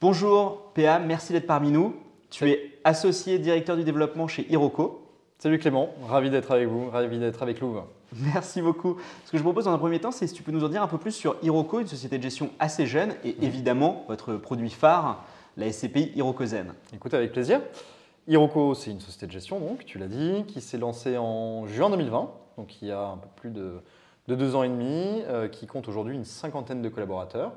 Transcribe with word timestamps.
Bonjour 0.00 0.70
PA, 0.74 1.00
merci 1.00 1.32
d'être 1.32 1.48
parmi 1.48 1.72
nous. 1.72 1.96
Tu 2.30 2.48
es 2.48 2.78
associé 2.84 3.40
directeur 3.40 3.76
du 3.76 3.82
développement 3.82 4.28
chez 4.28 4.46
Hiroko. 4.48 5.04
Salut 5.40 5.58
Clément, 5.58 5.90
ravi 6.06 6.30
d'être 6.30 6.52
avec 6.52 6.68
vous, 6.68 6.88
ravi 6.88 7.18
d'être 7.18 7.42
avec 7.42 7.58
Louvre. 7.58 7.88
Merci 8.32 8.62
beaucoup. 8.62 8.96
Ce 9.24 9.32
que 9.32 9.38
je 9.38 9.42
propose 9.42 9.64
dans 9.64 9.72
un 9.72 9.78
premier 9.78 9.98
temps, 9.98 10.12
c'est 10.12 10.28
si 10.28 10.34
tu 10.34 10.44
peux 10.44 10.52
nous 10.52 10.62
en 10.62 10.68
dire 10.68 10.84
un 10.84 10.86
peu 10.86 10.98
plus 10.98 11.10
sur 11.10 11.34
Hiroko, 11.42 11.80
une 11.80 11.88
société 11.88 12.16
de 12.16 12.22
gestion 12.22 12.50
assez 12.60 12.86
jeune 12.86 13.12
et 13.24 13.44
évidemment 13.44 14.04
votre 14.06 14.34
produit 14.34 14.70
phare, 14.70 15.24
la 15.56 15.72
SCPI 15.72 16.12
Hiroko 16.14 16.46
Zen. 16.46 16.74
Écoute, 16.94 17.12
avec 17.12 17.32
plaisir. 17.32 17.60
Hiroko, 18.28 18.74
c'est 18.74 18.92
une 18.92 19.00
société 19.00 19.26
de 19.26 19.32
gestion, 19.32 19.58
donc, 19.58 19.84
tu 19.84 19.98
l'as 19.98 20.06
dit, 20.06 20.44
qui 20.46 20.60
s'est 20.60 20.78
lancée 20.78 21.18
en 21.18 21.66
juin 21.66 21.90
2020, 21.90 22.30
donc 22.56 22.80
il 22.82 22.86
y 22.86 22.92
a 22.92 23.04
un 23.04 23.16
peu 23.16 23.28
plus 23.34 23.50
de, 23.50 23.82
deux 24.28 24.54
ans 24.54 24.62
et 24.62 24.68
demi, 24.68 25.22
euh, 25.26 25.48
qui 25.48 25.66
compte 25.66 25.88
aujourd'hui 25.88 26.14
une 26.14 26.24
cinquantaine 26.24 26.82
de 26.82 26.88
collaborateurs. 26.88 27.54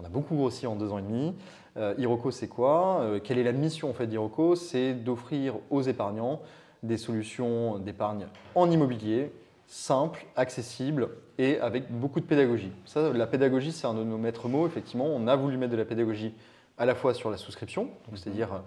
On 0.00 0.06
a 0.06 0.08
beaucoup 0.08 0.34
grossi 0.34 0.66
en 0.66 0.76
deux 0.76 0.92
ans 0.92 0.98
et 0.98 1.02
demi. 1.02 1.34
Euh, 1.76 1.94
Hiroko, 1.98 2.30
c'est 2.30 2.48
quoi? 2.48 3.00
Euh, 3.02 3.20
Quelle 3.22 3.38
est 3.38 3.44
la 3.44 3.52
mission 3.52 3.90
en 3.90 3.92
fait 3.92 4.08
C'est 4.56 4.94
d'offrir 4.94 5.56
aux 5.68 5.82
épargnants 5.82 6.40
des 6.82 6.96
solutions 6.96 7.78
d'épargne 7.78 8.26
en 8.54 8.70
immobilier, 8.70 9.30
simples, 9.66 10.24
accessibles 10.36 11.10
et 11.36 11.58
avec 11.58 11.92
beaucoup 11.92 12.20
de 12.20 12.24
pédagogie. 12.24 12.72
Ça, 12.86 13.12
la 13.12 13.26
pédagogie, 13.26 13.72
c'est 13.72 13.86
un 13.86 13.92
de 13.92 14.02
nos 14.02 14.16
maîtres 14.16 14.48
mots. 14.48 14.66
Effectivement, 14.66 15.04
on 15.06 15.26
a 15.26 15.36
voulu 15.36 15.58
mettre 15.58 15.72
de 15.72 15.76
la 15.76 15.84
pédagogie 15.84 16.32
à 16.78 16.86
la 16.86 16.94
fois 16.94 17.12
sur 17.12 17.30
la 17.30 17.36
souscription, 17.36 17.90
c'est-à-dire 18.14 18.62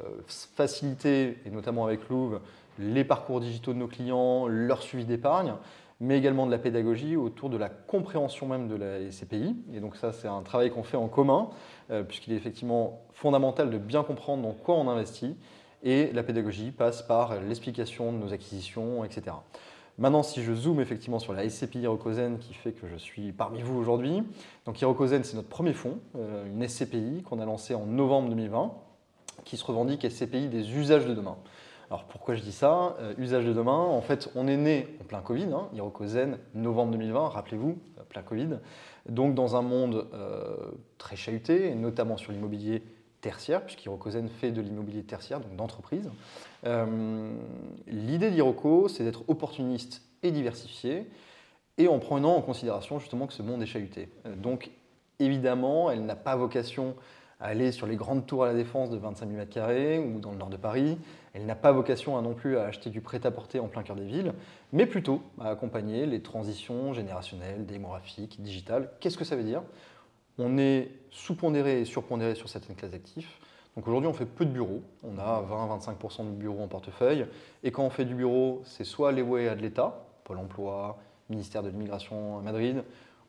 euh, 0.00 0.08
faciliter, 0.26 1.38
et 1.46 1.50
notamment 1.50 1.86
avec 1.86 2.08
Louvre, 2.08 2.40
les 2.80 3.04
parcours 3.04 3.40
digitaux 3.40 3.72
de 3.72 3.78
nos 3.78 3.86
clients, 3.86 4.48
leur 4.48 4.82
suivi 4.82 5.04
d'épargne, 5.04 5.52
mais 6.00 6.18
également 6.18 6.46
de 6.46 6.50
la 6.50 6.58
pédagogie 6.58 7.16
autour 7.16 7.50
de 7.50 7.56
la 7.56 7.68
compréhension 7.68 8.46
même 8.46 8.68
de 8.68 8.74
la 8.74 9.10
SCPI. 9.10 9.56
Et 9.72 9.80
donc 9.80 9.96
ça, 9.96 10.12
c'est 10.12 10.28
un 10.28 10.42
travail 10.42 10.70
qu'on 10.70 10.82
fait 10.82 10.96
en 10.96 11.08
commun, 11.08 11.50
euh, 11.90 12.02
puisqu'il 12.02 12.32
est 12.32 12.36
effectivement 12.36 13.00
fondamental 13.12 13.70
de 13.70 13.78
bien 13.78 14.02
comprendre 14.02 14.42
dans 14.42 14.52
quoi 14.52 14.74
on 14.76 14.88
investit, 14.88 15.36
et 15.82 16.12
la 16.12 16.22
pédagogie 16.22 16.70
passe 16.70 17.02
par 17.02 17.40
l'explication 17.40 18.12
de 18.12 18.18
nos 18.18 18.32
acquisitions, 18.32 19.04
etc. 19.04 19.36
Maintenant, 19.98 20.22
si 20.22 20.42
je 20.42 20.54
zoome 20.54 20.80
effectivement 20.80 21.18
sur 21.18 21.32
la 21.34 21.48
SCPI 21.48 21.80
Hirokozen 21.80 22.38
qui 22.38 22.54
fait 22.54 22.72
que 22.72 22.88
je 22.88 22.96
suis 22.96 23.32
parmi 23.32 23.60
vous 23.60 23.78
aujourd'hui, 23.78 24.22
donc 24.64 24.80
Hirokozen, 24.80 25.22
c'est 25.22 25.36
notre 25.36 25.48
premier 25.48 25.74
fonds, 25.74 25.98
euh, 26.16 26.46
une 26.46 26.66
SCPI 26.66 27.22
qu'on 27.22 27.38
a 27.40 27.44
lancée 27.44 27.74
en 27.74 27.84
novembre 27.84 28.30
2020, 28.30 28.72
qui 29.44 29.56
se 29.56 29.64
revendique 29.64 30.08
SCPI 30.08 30.48
des 30.48 30.76
usages 30.76 31.06
de 31.06 31.14
demain. 31.14 31.36
Alors 31.92 32.04
pourquoi 32.04 32.34
je 32.34 32.40
dis 32.40 32.52
ça? 32.52 32.96
Euh, 33.00 33.12
Usage 33.18 33.44
de 33.44 33.52
demain, 33.52 33.76
en 33.76 34.00
fait, 34.00 34.30
on 34.34 34.48
est 34.48 34.56
né 34.56 34.96
en 35.02 35.04
plein 35.04 35.20
Covid, 35.20 35.48
hein, 35.52 35.68
Hirokozen, 35.74 36.38
novembre 36.54 36.92
2020, 36.92 37.28
rappelez-vous, 37.28 37.76
euh, 37.98 38.02
plein 38.08 38.22
Covid, 38.22 38.48
donc 39.10 39.34
dans 39.34 39.56
un 39.56 39.60
monde 39.60 40.06
euh, 40.14 40.56
très 40.96 41.16
chahuté, 41.16 41.68
et 41.68 41.74
notamment 41.74 42.16
sur 42.16 42.32
l'immobilier 42.32 42.82
tertiaire, 43.20 43.62
puisqu'Hirokozen 43.62 44.30
fait 44.30 44.52
de 44.52 44.62
l'immobilier 44.62 45.02
tertiaire, 45.02 45.40
donc 45.40 45.54
d'entreprise. 45.54 46.10
L'idée 47.86 48.30
d'Hiroko, 48.30 48.88
c'est 48.88 49.04
d'être 49.04 49.24
opportuniste 49.28 50.00
et 50.22 50.30
diversifié, 50.30 51.10
et 51.76 51.88
en 51.88 51.98
prenant 51.98 52.34
en 52.34 52.40
considération 52.40 53.00
justement 53.00 53.26
que 53.26 53.34
ce 53.34 53.42
monde 53.42 53.62
est 53.62 53.66
chahuté. 53.66 54.08
donc 54.38 54.70
évidemment, 55.18 55.90
elle 55.90 56.06
n'a 56.06 56.16
pas 56.16 56.36
vocation 56.36 56.94
aller 57.42 57.72
sur 57.72 57.86
les 57.86 57.96
grandes 57.96 58.26
tours 58.26 58.44
à 58.44 58.48
la 58.48 58.54
défense 58.54 58.90
de 58.90 58.96
25 58.96 59.28
000 59.28 59.42
m2 59.42 59.98
ou 59.98 60.20
dans 60.20 60.30
le 60.30 60.38
nord 60.38 60.48
de 60.48 60.56
Paris. 60.56 60.98
Elle 61.34 61.46
n'a 61.46 61.54
pas 61.54 61.72
vocation 61.72 62.16
à 62.16 62.22
non 62.22 62.34
plus 62.34 62.56
à 62.56 62.64
acheter 62.64 62.90
du 62.90 63.00
prêt-à-porter 63.00 63.58
en 63.58 63.68
plein 63.68 63.82
cœur 63.82 63.96
des 63.96 64.04
villes, 64.04 64.32
mais 64.72 64.86
plutôt 64.86 65.22
à 65.40 65.50
accompagner 65.50 66.06
les 66.06 66.22
transitions 66.22 66.92
générationnelles, 66.92 67.66
démographiques, 67.66 68.40
digitales. 68.42 68.90
Qu'est-ce 69.00 69.18
que 69.18 69.24
ça 69.24 69.36
veut 69.36 69.42
dire? 69.42 69.62
On 70.38 70.56
est 70.58 70.90
sous-pondéré 71.10 71.80
et 71.80 71.84
surpondéré 71.84 72.34
sur 72.34 72.48
certaines 72.48 72.76
classes 72.76 72.92
d'actifs. 72.92 73.38
Donc 73.76 73.88
aujourd'hui, 73.88 74.08
on 74.08 74.12
fait 74.12 74.26
peu 74.26 74.44
de 74.44 74.50
bureaux. 74.50 74.82
On 75.02 75.18
a 75.18 75.42
20-25% 75.42 76.26
de 76.26 76.30
bureaux 76.30 76.62
en 76.62 76.68
portefeuille. 76.68 77.26
Et 77.62 77.70
quand 77.70 77.84
on 77.84 77.90
fait 77.90 78.04
du 78.04 78.14
bureau, 78.14 78.62
c'est 78.64 78.84
soit 78.84 79.12
les 79.12 79.22
à 79.48 79.54
de 79.54 79.62
l'État, 79.62 80.06
Pôle 80.24 80.38
emploi, 80.38 80.98
ministère 81.30 81.62
de 81.62 81.70
l'immigration 81.70 82.38
à 82.38 82.42
Madrid, 82.42 82.84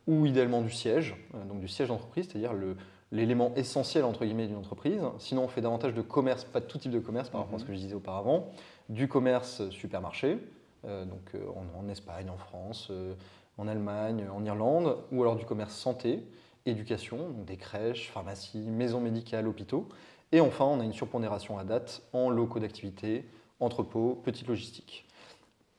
ou 0.05 0.25
idéalement 0.25 0.61
du 0.61 0.69
siège, 0.69 1.15
euh, 1.33 1.45
donc 1.45 1.61
du 1.61 1.67
siège 1.67 1.87
d'entreprise, 1.87 2.27
c'est-à-dire 2.29 2.53
le, 2.53 2.75
l'élément 3.13 3.53
essentiel 3.55 4.03
entre 4.03 4.25
guillemets 4.25 4.47
d'une 4.47 4.57
entreprise. 4.57 4.99
Sinon, 5.19 5.43
on 5.43 5.47
fait 5.47 5.61
davantage 5.61 5.93
de 5.93 6.01
commerce, 6.01 6.43
pas 6.43 6.59
de 6.59 6.65
tout 6.65 6.79
type 6.79 6.91
de 6.91 6.99
commerce 6.99 7.29
par 7.29 7.41
rapport 7.41 7.55
à 7.55 7.59
ce 7.59 7.63
mhm. 7.63 7.69
que 7.69 7.73
je 7.75 7.79
disais 7.79 7.93
auparavant, 7.93 8.51
du 8.89 9.07
commerce 9.07 9.69
supermarché, 9.69 10.39
euh, 10.85 11.05
donc 11.05 11.35
euh, 11.35 11.45
en, 11.77 11.87
Espagne, 11.89 12.29
en 12.29 12.37
France, 12.37 12.87
euh, 12.89 13.13
en 13.57 13.67
Allemagne, 13.67 14.25
en 14.35 14.43
Irlande, 14.43 14.97
ou 15.11 15.21
alors 15.21 15.35
du 15.35 15.45
commerce 15.45 15.75
santé, 15.75 16.23
éducation, 16.65 17.17
donc 17.17 17.45
des 17.45 17.55
crèches, 17.55 18.09
pharmacies, 18.09 18.57
maisons 18.57 18.99
médicales, 18.99 19.47
hôpitaux. 19.47 19.87
Et 20.31 20.41
enfin, 20.41 20.65
on 20.65 20.79
a 20.79 20.83
une 20.83 20.93
surpondération 20.93 21.59
à 21.59 21.63
date 21.63 22.01
en 22.13 22.31
locaux 22.31 22.59
d'activité, 22.59 23.25
entrepôts, 23.59 24.19
petite 24.23 24.47
logistique. 24.47 25.05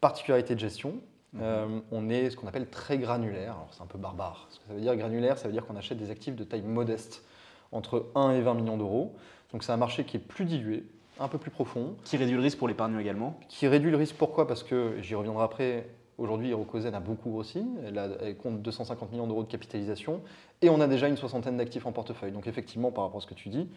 Particularité 0.00 0.54
de 0.54 0.60
gestion, 0.60 1.00
Mhm. 1.34 1.82
on 1.90 2.08
est 2.08 2.30
ce 2.30 2.36
qu'on 2.36 2.46
appelle 2.46 2.68
très 2.68 2.98
granulaire. 2.98 3.54
Alors 3.54 3.68
c'est 3.72 3.82
un 3.82 3.86
peu 3.86 3.98
barbare. 3.98 4.46
Ce 4.50 4.58
que 4.58 4.64
ça 4.68 4.74
veut 4.74 4.80
dire 4.80 4.96
granulaire, 4.96 5.38
ça 5.38 5.48
veut 5.48 5.52
dire 5.52 5.66
qu'on 5.66 5.76
achète 5.76 5.98
des 5.98 6.10
actifs 6.10 6.36
de 6.36 6.44
taille 6.44 6.62
modeste, 6.62 7.24
entre 7.72 8.06
1 8.14 8.32
et 8.32 8.40
20 8.40 8.54
millions 8.54 8.76
d'euros. 8.76 9.14
Donc 9.52 9.62
c'est 9.62 9.72
un 9.72 9.76
marché 9.76 10.04
qui 10.04 10.16
est 10.16 10.20
plus 10.20 10.44
dilué, 10.44 10.84
un 11.20 11.28
peu 11.28 11.38
plus 11.38 11.50
profond. 11.50 11.96
Qui 12.04 12.16
réduit 12.16 12.36
le 12.36 12.42
risque 12.42 12.58
pour 12.58 12.68
l'épargne 12.68 12.98
également 12.98 13.38
Qui 13.48 13.66
réduit 13.68 13.90
le 13.90 13.96
risque 13.96 14.16
pourquoi? 14.16 14.46
Parce 14.46 14.62
que, 14.62 14.96
j'y 15.00 15.14
reviendrai 15.14 15.44
après, 15.44 15.88
aujourd'hui 16.18 16.48
Hirokozen 16.48 16.94
a 16.94 17.00
beaucoup 17.00 17.30
grossi, 17.30 17.64
elle, 17.84 18.36
compte 18.36 18.62
250 18.62 19.12
millions 19.12 19.26
d'euros 19.26 19.42
de 19.42 19.48
capitalisation, 19.48 20.22
et 20.62 20.70
on 20.70 20.80
a 20.80 20.86
déjà 20.86 21.08
une 21.08 21.16
soixantaine 21.16 21.56
d'actifs 21.56 21.86
en 21.86 21.92
portefeuille. 21.92 22.32
Donc 22.32 22.46
effectivement, 22.46 22.90
par 22.90 23.04
rapport 23.04 23.18
à 23.18 23.20
ce 23.20 23.26
que 23.26 23.34
tu 23.34 23.48
dis, 23.48 23.68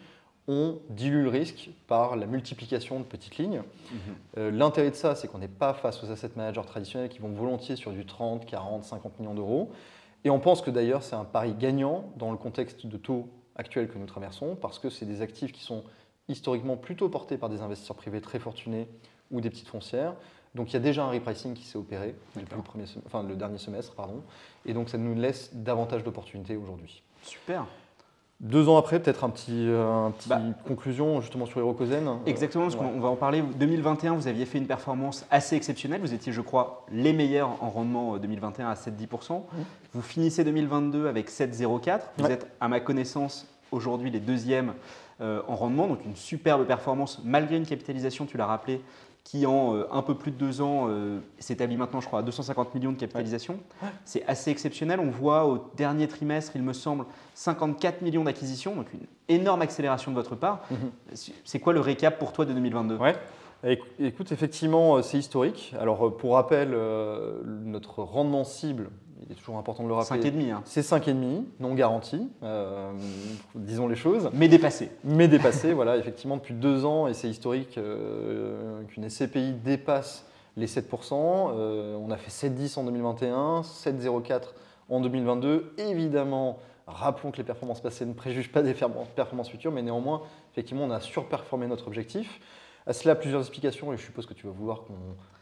on 0.48 0.80
dilue 0.88 1.22
le 1.22 1.28
risque 1.28 1.70
par 1.86 2.16
la 2.16 2.26
multiplication 2.26 2.98
de 2.98 3.04
petites 3.04 3.36
lignes. 3.36 3.62
Mhm. 3.92 3.98
Euh, 4.38 4.50
l'intérêt 4.50 4.90
de 4.90 4.96
ça, 4.96 5.14
c'est 5.14 5.28
qu'on 5.28 5.38
n'est 5.38 5.46
pas 5.46 5.74
face 5.74 6.02
aux 6.02 6.10
asset 6.10 6.30
managers 6.34 6.66
traditionnels 6.66 7.10
qui 7.10 7.18
vont 7.18 7.28
volontiers 7.28 7.76
sur 7.76 7.92
du 7.92 8.06
30, 8.06 8.46
40, 8.46 8.82
50 8.82 9.20
millions 9.20 9.34
d'euros. 9.34 9.70
Et 10.24 10.30
on 10.30 10.40
pense 10.40 10.62
que 10.62 10.70
d'ailleurs, 10.70 11.02
c'est 11.02 11.14
un 11.14 11.24
pari 11.24 11.52
gagnant 11.52 12.12
dans 12.16 12.32
le 12.32 12.38
contexte 12.38 12.86
de 12.86 12.96
taux 12.96 13.28
actuel 13.56 13.88
que 13.88 13.98
nous 13.98 14.06
traversons, 14.06 14.56
parce 14.56 14.78
que 14.78 14.88
c'est 14.88 15.06
des 15.06 15.20
actifs 15.20 15.52
qui 15.52 15.62
sont 15.62 15.84
historiquement 16.28 16.76
plutôt 16.76 17.08
portés 17.08 17.36
par 17.36 17.48
des 17.48 17.60
investisseurs 17.60 17.96
privés 17.96 18.20
très 18.20 18.38
fortunés 18.38 18.88
ou 19.30 19.40
des 19.40 19.50
petites 19.50 19.68
foncières. 19.68 20.14
Donc 20.54 20.70
il 20.70 20.74
y 20.74 20.76
a 20.76 20.80
déjà 20.80 21.04
un 21.04 21.10
repricing 21.10 21.54
qui 21.54 21.64
s'est 21.64 21.78
opéré 21.78 22.14
le, 22.36 22.62
premier 22.62 22.84
enfin, 23.06 23.22
le 23.22 23.36
dernier 23.36 23.58
semestre. 23.58 23.94
Pardon, 23.94 24.22
et 24.64 24.72
donc 24.72 24.88
ça 24.88 24.98
nous 24.98 25.14
laisse 25.14 25.54
davantage 25.54 26.04
d'opportunités 26.04 26.56
aujourd'hui. 26.56 27.02
Super. 27.22 27.66
Deux 28.40 28.68
ans 28.68 28.76
après, 28.76 29.00
peut-être 29.00 29.24
un 29.24 29.30
petit, 29.30 29.66
euh, 29.68 30.06
un 30.06 30.12
petit 30.12 30.28
bah. 30.28 30.40
conclusion 30.64 31.20
justement 31.20 31.44
sur 31.44 31.58
Hirokozen. 31.58 32.20
Exactement, 32.24 32.64
parce 32.64 32.76
qu'on 32.76 33.00
va 33.00 33.08
en 33.08 33.16
parler. 33.16 33.42
2021, 33.42 34.14
vous 34.14 34.28
aviez 34.28 34.46
fait 34.46 34.58
une 34.58 34.68
performance 34.68 35.26
assez 35.32 35.56
exceptionnelle. 35.56 36.00
Vous 36.00 36.14
étiez, 36.14 36.32
je 36.32 36.40
crois, 36.40 36.86
les 36.92 37.12
meilleurs 37.12 37.50
en 37.60 37.68
rendement 37.68 38.16
2021 38.16 38.66
euh, 38.66 38.70
à 38.70 38.74
7,10%. 38.74 39.42
Vous 39.92 40.02
finissez 40.02 40.44
2022 40.44 41.08
avec 41.08 41.30
7,04. 41.30 42.00
Vous 42.18 42.26
êtes, 42.26 42.46
à 42.60 42.68
ma 42.68 42.78
connaissance, 42.78 43.48
aujourd'hui 43.72 44.10
les 44.12 44.20
deuxièmes 44.20 44.74
euh, 45.20 45.42
en 45.48 45.56
rendement. 45.56 45.88
Donc 45.88 46.04
une 46.04 46.14
superbe 46.14 46.64
performance 46.64 47.20
malgré 47.24 47.56
une 47.56 47.66
capitalisation, 47.66 48.24
tu 48.24 48.36
l'as 48.36 48.46
rappelé, 48.46 48.80
qui 49.28 49.44
en 49.44 49.74
euh, 49.74 49.86
un 49.92 50.00
peu 50.00 50.14
plus 50.14 50.30
de 50.30 50.36
deux 50.36 50.62
ans 50.62 50.86
euh, 50.88 51.18
s'établit 51.38 51.76
maintenant, 51.76 52.00
je 52.00 52.06
crois, 52.06 52.20
à 52.20 52.22
250 52.22 52.74
millions 52.74 52.92
de 52.92 52.96
capitalisation. 52.96 53.58
C'est 54.06 54.24
assez 54.26 54.50
exceptionnel. 54.50 55.00
On 55.00 55.10
voit 55.10 55.44
au 55.44 55.70
dernier 55.76 56.08
trimestre, 56.08 56.52
il 56.54 56.62
me 56.62 56.72
semble, 56.72 57.04
54 57.34 58.00
millions 58.00 58.24
d'acquisitions, 58.24 58.74
donc 58.74 58.86
une 58.94 59.06
énorme 59.28 59.60
accélération 59.60 60.12
de 60.12 60.16
votre 60.16 60.34
part. 60.34 60.62
Mhm. 60.70 60.78
C'est 61.44 61.60
quoi 61.60 61.74
le 61.74 61.80
récap 61.80 62.18
pour 62.18 62.32
toi 62.32 62.46
de 62.46 62.54
2022 62.54 62.96
ouais. 62.96 63.16
Écoute, 63.98 64.32
effectivement, 64.32 64.96
euh, 64.96 65.02
c'est 65.02 65.18
historique. 65.18 65.74
Alors, 65.78 66.16
pour 66.16 66.34
rappel, 66.34 66.74
notre 67.64 68.02
rendement 68.02 68.44
cible 68.44 68.88
il 69.28 69.32
est 69.32 69.36
toujours 69.36 69.58
important 69.58 69.82
de 69.82 69.88
le 69.88 69.94
rappeler. 69.94 70.30
5,5. 70.30 70.52
Hein. 70.52 70.62
C'est 70.64 70.80
5,5, 70.80 71.44
non 71.60 71.74
garanti, 71.74 72.30
euh, 72.42 72.92
disons 73.54 73.86
les 73.86 73.96
choses. 73.96 74.30
Mais 74.32 74.48
dépassé. 74.48 74.90
Mais 75.04 75.28
dépassé, 75.28 75.72
voilà, 75.74 75.98
effectivement, 75.98 76.38
depuis 76.38 76.54
deux 76.54 76.86
ans, 76.86 77.08
et 77.08 77.14
c'est 77.14 77.28
historique 77.28 77.76
euh, 77.76 78.82
qu'une 78.84 79.08
SCPI 79.08 79.52
dépasse 79.52 80.24
les 80.56 80.66
7%. 80.66 80.82
Euh, 81.12 81.96
on 81.96 82.10
a 82.10 82.16
fait 82.16 82.48
7,10 82.48 82.78
en 82.78 82.84
2021, 82.84 83.60
7,04 83.60 84.42
en 84.88 85.00
2022. 85.00 85.74
Évidemment, 85.76 86.58
rappelons 86.86 87.30
que 87.30 87.36
les 87.36 87.44
performances 87.44 87.82
passées 87.82 88.06
ne 88.06 88.14
préjugent 88.14 88.50
pas 88.50 88.62
des 88.62 88.72
performances 88.72 89.50
futures, 89.50 89.72
mais 89.72 89.82
néanmoins, 89.82 90.22
effectivement, 90.52 90.84
on 90.84 90.90
a 90.90 91.00
surperformé 91.00 91.66
notre 91.66 91.86
objectif. 91.86 92.40
À 92.86 92.94
cela, 92.94 93.14
plusieurs 93.14 93.42
explications, 93.42 93.92
et 93.92 93.98
je 93.98 94.02
suppose 94.02 94.24
que 94.24 94.32
tu 94.32 94.46
vas 94.46 94.52
vouloir 94.52 94.84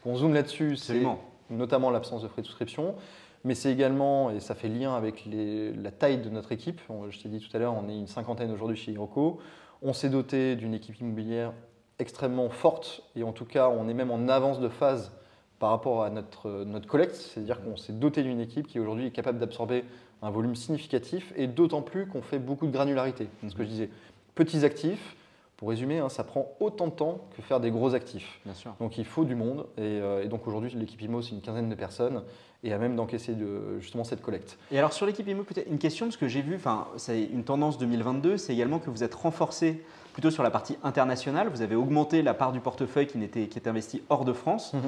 qu'on 0.02 0.16
zoome 0.16 0.34
là-dessus. 0.34 0.74
C'est 0.74 1.04
notamment 1.48 1.90
l'absence 1.90 2.22
de 2.22 2.28
frais 2.28 2.42
de 2.42 2.46
souscription 2.48 2.96
mais 3.44 3.54
c'est 3.54 3.72
également, 3.72 4.30
et 4.30 4.40
ça 4.40 4.54
fait 4.54 4.68
lien 4.68 4.94
avec 4.94 5.24
la 5.26 5.90
taille 5.90 6.18
de 6.18 6.30
notre 6.30 6.52
équipe, 6.52 6.80
je 7.10 7.18
t'ai 7.20 7.28
dit 7.28 7.40
tout 7.40 7.54
à 7.56 7.60
l'heure, 7.60 7.74
on 7.74 7.88
est 7.88 7.96
une 7.96 8.06
cinquantaine 8.06 8.50
aujourd'hui 8.50 8.76
chez 8.76 8.92
Hiroko, 8.92 9.38
on 9.82 9.92
s'est 9.92 10.08
doté 10.08 10.56
d'une 10.56 10.74
équipe 10.74 10.98
immobilière 11.00 11.52
extrêmement 11.98 12.50
forte, 12.50 13.02
et 13.14 13.22
en 13.22 13.32
tout 13.32 13.44
cas 13.44 13.68
on 13.68 13.88
est 13.88 13.94
même 13.94 14.10
en 14.10 14.28
avance 14.28 14.60
de 14.60 14.68
phase 14.68 15.12
par 15.58 15.70
rapport 15.70 16.02
à 16.02 16.10
notre, 16.10 16.64
notre 16.64 16.86
collecte, 16.86 17.14
c'est-à-dire 17.14 17.62
qu'on 17.62 17.76
s'est 17.76 17.92
doté 17.94 18.22
d'une 18.22 18.40
équipe 18.40 18.66
qui 18.66 18.78
aujourd'hui 18.78 19.06
est 19.06 19.10
capable 19.10 19.38
d'absorber 19.38 19.84
un 20.22 20.30
volume 20.30 20.54
significatif, 20.54 21.32
et 21.36 21.46
d'autant 21.46 21.82
plus 21.82 22.06
qu'on 22.06 22.22
fait 22.22 22.38
beaucoup 22.38 22.66
de 22.66 22.72
granularité, 22.72 23.28
ce 23.46 23.54
que 23.54 23.64
je 23.64 23.68
disais. 23.68 23.90
Petits 24.34 24.64
actifs, 24.64 25.16
pour 25.56 25.70
résumer, 25.70 25.98
hein, 25.98 26.08
ça 26.10 26.22
prend 26.22 26.54
autant 26.60 26.86
de 26.88 26.92
temps 26.92 27.18
que 27.34 27.40
faire 27.42 27.60
des 27.60 27.70
gros 27.70 27.94
actifs. 27.94 28.40
Bien 28.44 28.54
sûr. 28.54 28.74
Donc 28.78 28.98
il 28.98 29.04
faut 29.06 29.24
du 29.24 29.34
monde. 29.34 29.66
Et, 29.78 29.80
euh, 29.82 30.22
et 30.22 30.28
donc 30.28 30.46
aujourd'hui, 30.46 30.70
l'équipe 30.74 31.00
IMO, 31.00 31.22
c'est 31.22 31.30
une 31.32 31.40
quinzaine 31.40 31.68
de 31.70 31.74
personnes 31.74 32.22
et 32.62 32.72
à 32.72 32.78
même 32.78 32.94
d'encaisser 32.96 33.34
de- 33.34 33.78
justement 33.80 34.04
cette 34.04 34.20
collecte. 34.22 34.58
Et 34.70 34.78
alors 34.78 34.92
sur 34.92 35.06
l'équipe 35.06 35.26
IMO, 35.26 35.44
peut-être 35.44 35.68
une 35.70 35.78
question, 35.78 36.06
parce 36.06 36.16
que 36.18 36.28
j'ai 36.28 36.42
vu, 36.42 36.56
enfin, 36.56 36.88
c'est 36.96 37.22
une 37.24 37.44
tendance 37.44 37.78
2022, 37.78 38.36
c'est 38.36 38.52
également 38.52 38.78
que 38.78 38.90
vous 38.90 39.02
êtes 39.02 39.14
renforcé 39.14 39.82
plutôt 40.16 40.30
sur 40.30 40.42
la 40.42 40.50
partie 40.50 40.78
internationale. 40.82 41.48
Vous 41.48 41.60
avez 41.60 41.74
augmenté 41.74 42.22
la 42.22 42.32
part 42.32 42.50
du 42.50 42.60
portefeuille 42.60 43.06
qui, 43.06 43.18
n'était- 43.18 43.48
qui 43.48 43.58
est 43.58 43.68
investi 43.68 44.02
hors 44.08 44.24
de 44.24 44.32
France. 44.32 44.72
Mhm. 44.72 44.80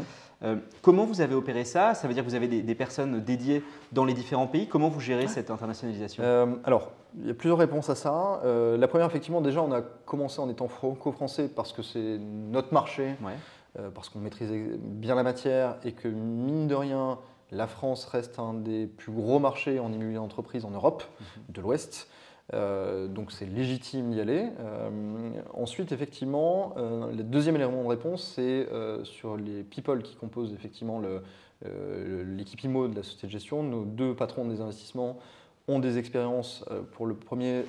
Euh, 0.45 0.57
comment 0.81 1.05
vous 1.05 1.21
avez 1.21 1.35
opéré 1.35 1.65
ça? 1.65 1.93
Ça 1.93 2.09
veut 2.09 2.15
dire 2.15 2.25
que 2.25 2.29
vous 2.31 2.35
avez 2.35 2.49
des, 2.49 2.63
des 2.63 2.75
personnes 2.75 3.21
dédiées 3.21 3.63
dans 3.93 4.07
les 4.07 4.15
différents 4.15 4.47
pays. 4.47 4.67
Comment 4.69 4.89
vous 4.89 5.01
gérez 5.01 5.27
cette 5.29 5.51
internationalisation? 5.51 6.23
Euh, 6.25 6.47
alors, 6.65 6.93
il 7.21 7.27
y 7.27 7.31
a 7.31 7.35
plusieurs 7.35 7.59
réponses 7.59 7.91
à 7.91 7.95
ça. 7.95 8.41
Euh, 8.47 8.79
la 8.79 8.89
première, 8.89 9.07
effectivement, 9.07 9.43
déjà, 9.43 9.61
on 9.63 9.71
a 9.71 9.83
commencé 9.83 10.41
en 10.41 10.49
étant 10.49 10.67
franco-français 10.67 11.49
parce 11.55 11.75
que 11.75 11.83
c'est 11.83 12.19
notre 12.19 12.73
marché, 12.73 13.15
Ouais. 13.23 13.83
parce 13.95 14.09
qu'on 14.09 14.21
maîtrisait 14.21 14.79
bien 14.81 15.15
la 15.15 15.25
matière 15.25 15.77
et 15.85 15.93
que, 15.93 16.09
mine 16.09 16.69
de 16.69 16.75
rien, 16.75 17.19
la 17.53 17.67
France 17.67 18.07
reste 18.07 18.39
un 18.39 18.55
des 18.55 18.87
plus 18.87 19.13
gros 19.13 19.41
marchés 19.41 19.79
en 19.79 19.93
immobilier 19.93 20.15
d'entreprise 20.15 20.65
en 20.65 20.71
Europe 20.71 21.03
de 21.51 21.61
l'Ouest. 21.61 22.09
Euh, 22.55 23.09
donc 23.09 23.31
c'est 23.31 23.47
légitime 23.47 24.11
d'y 24.11 24.21
aller. 24.21 24.49
Euh, 24.61 25.31
ensuite, 25.53 25.93
effectivement, 25.93 26.75
euh, 26.79 27.13
le 27.13 27.23
deuxième 27.23 27.57
élément 27.57 27.83
de 27.83 27.89
réponse, 27.89 28.33
c'est 28.35 28.67
sur 29.05 29.37
les 29.37 29.63
people 29.63 30.03
qui 30.03 30.17
composent 30.17 30.53
effectivement 30.53 31.01
l'équipe 31.65 32.63
IMO 32.63 32.89
de 32.89 32.97
la 32.97 33.03
société 33.03 33.27
de 33.27 33.33
gestion. 33.33 33.63
Nos 33.63 33.85
deux 33.85 34.15
patrons 34.15 34.47
des 34.47 34.61
investissements 34.61 35.19
ont 35.71 35.81
des 35.81 35.99
expériences. 35.99 36.65
pour 36.93 37.07
le 37.07 37.15
premier, 37.15 37.63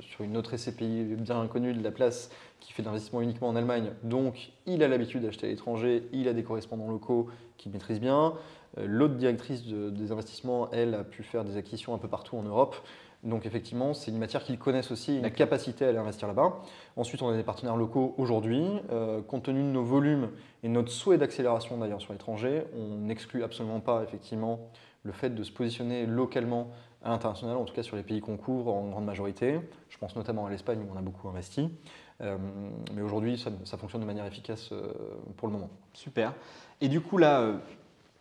sur 0.00 0.24
une 0.24 0.36
autre 0.38 0.56
SCPI 0.56 1.04
bien 1.16 1.46
connue 1.46 1.74
de 1.74 1.82
la 1.84 1.90
place, 1.90 2.30
qui 2.60 2.72
fait 2.72 2.82
de 2.82 2.86
l'investissement 2.88 3.20
uniquement 3.20 3.48
en 3.48 3.56
Allemagne. 3.56 3.92
Donc, 4.02 4.52
il 4.66 4.82
a 4.82 4.88
l'habitude 4.88 5.22
d'acheter 5.22 5.46
à 5.46 5.50
l'étranger, 5.50 6.08
il 6.12 6.28
a 6.28 6.32
des 6.32 6.42
correspondants 6.42 6.90
locaux 6.90 7.28
qu'il 7.58 7.72
maîtrise 7.72 8.00
bien. 8.00 8.32
L'autre 8.76 9.14
directrice 9.14 9.66
de- 9.66 9.90
des 9.90 10.12
investissements, 10.12 10.70
elle, 10.72 10.94
a 10.94 11.04
pu 11.04 11.22
faire 11.22 11.44
des 11.44 11.56
acquisitions 11.56 11.94
un 11.94 11.98
peu 11.98 12.08
partout 12.08 12.36
en 12.36 12.42
Europe. 12.42 12.76
Donc 13.24 13.46
effectivement, 13.46 13.94
c'est 13.94 14.12
une 14.12 14.18
matière 14.18 14.44
qu'ils 14.44 14.58
connaissent 14.58 14.92
aussi, 14.92 15.18
une 15.18 15.30
capacité 15.30 15.84
à 15.84 15.88
aller 15.88 15.98
investir 15.98 16.28
là-bas. 16.28 16.60
Ensuite, 16.96 17.20
on 17.22 17.28
a 17.28 17.36
des 17.36 17.42
partenaires 17.42 17.76
locaux 17.76 18.14
aujourd'hui. 18.16 18.64
Euh, 18.90 19.20
compte 19.22 19.44
tenu 19.44 19.60
de 19.60 19.68
nos 19.68 19.82
volumes 19.82 20.30
et 20.62 20.68
notre 20.68 20.92
souhait 20.92 21.18
d'accélération 21.18 21.76
d'ailleurs 21.78 22.00
sur 22.00 22.12
l'étranger, 22.12 22.64
on 22.76 22.96
n'exclut 22.98 23.42
absolument 23.42 23.80
pas 23.80 24.04
effectivement 24.04 24.60
le 25.02 25.12
fait 25.12 25.30
de 25.30 25.42
se 25.42 25.50
positionner 25.50 26.06
localement 26.06 26.70
à 27.02 27.10
l'international, 27.10 27.56
en 27.56 27.64
tout 27.64 27.74
cas 27.74 27.82
sur 27.82 27.96
les 27.96 28.02
pays 28.02 28.20
qu'on 28.20 28.36
couvre 28.36 28.72
en 28.72 28.88
grande 28.88 29.04
majorité. 29.04 29.60
Je 29.88 29.98
pense 29.98 30.14
notamment 30.14 30.46
à 30.46 30.50
l'Espagne 30.50 30.80
où 30.80 30.92
on 30.92 30.98
a 30.98 31.02
beaucoup 31.02 31.28
investi. 31.28 31.70
Euh, 32.20 32.36
mais 32.94 33.02
aujourd'hui, 33.02 33.38
ça, 33.38 33.50
ça 33.64 33.76
fonctionne 33.76 34.00
de 34.00 34.06
manière 34.06 34.26
efficace 34.26 34.70
euh, 34.72 34.92
pour 35.36 35.48
le 35.48 35.54
moment. 35.54 35.70
Super. 35.92 36.34
Et 36.80 36.88
du 36.88 37.00
coup, 37.00 37.18
là, 37.18 37.52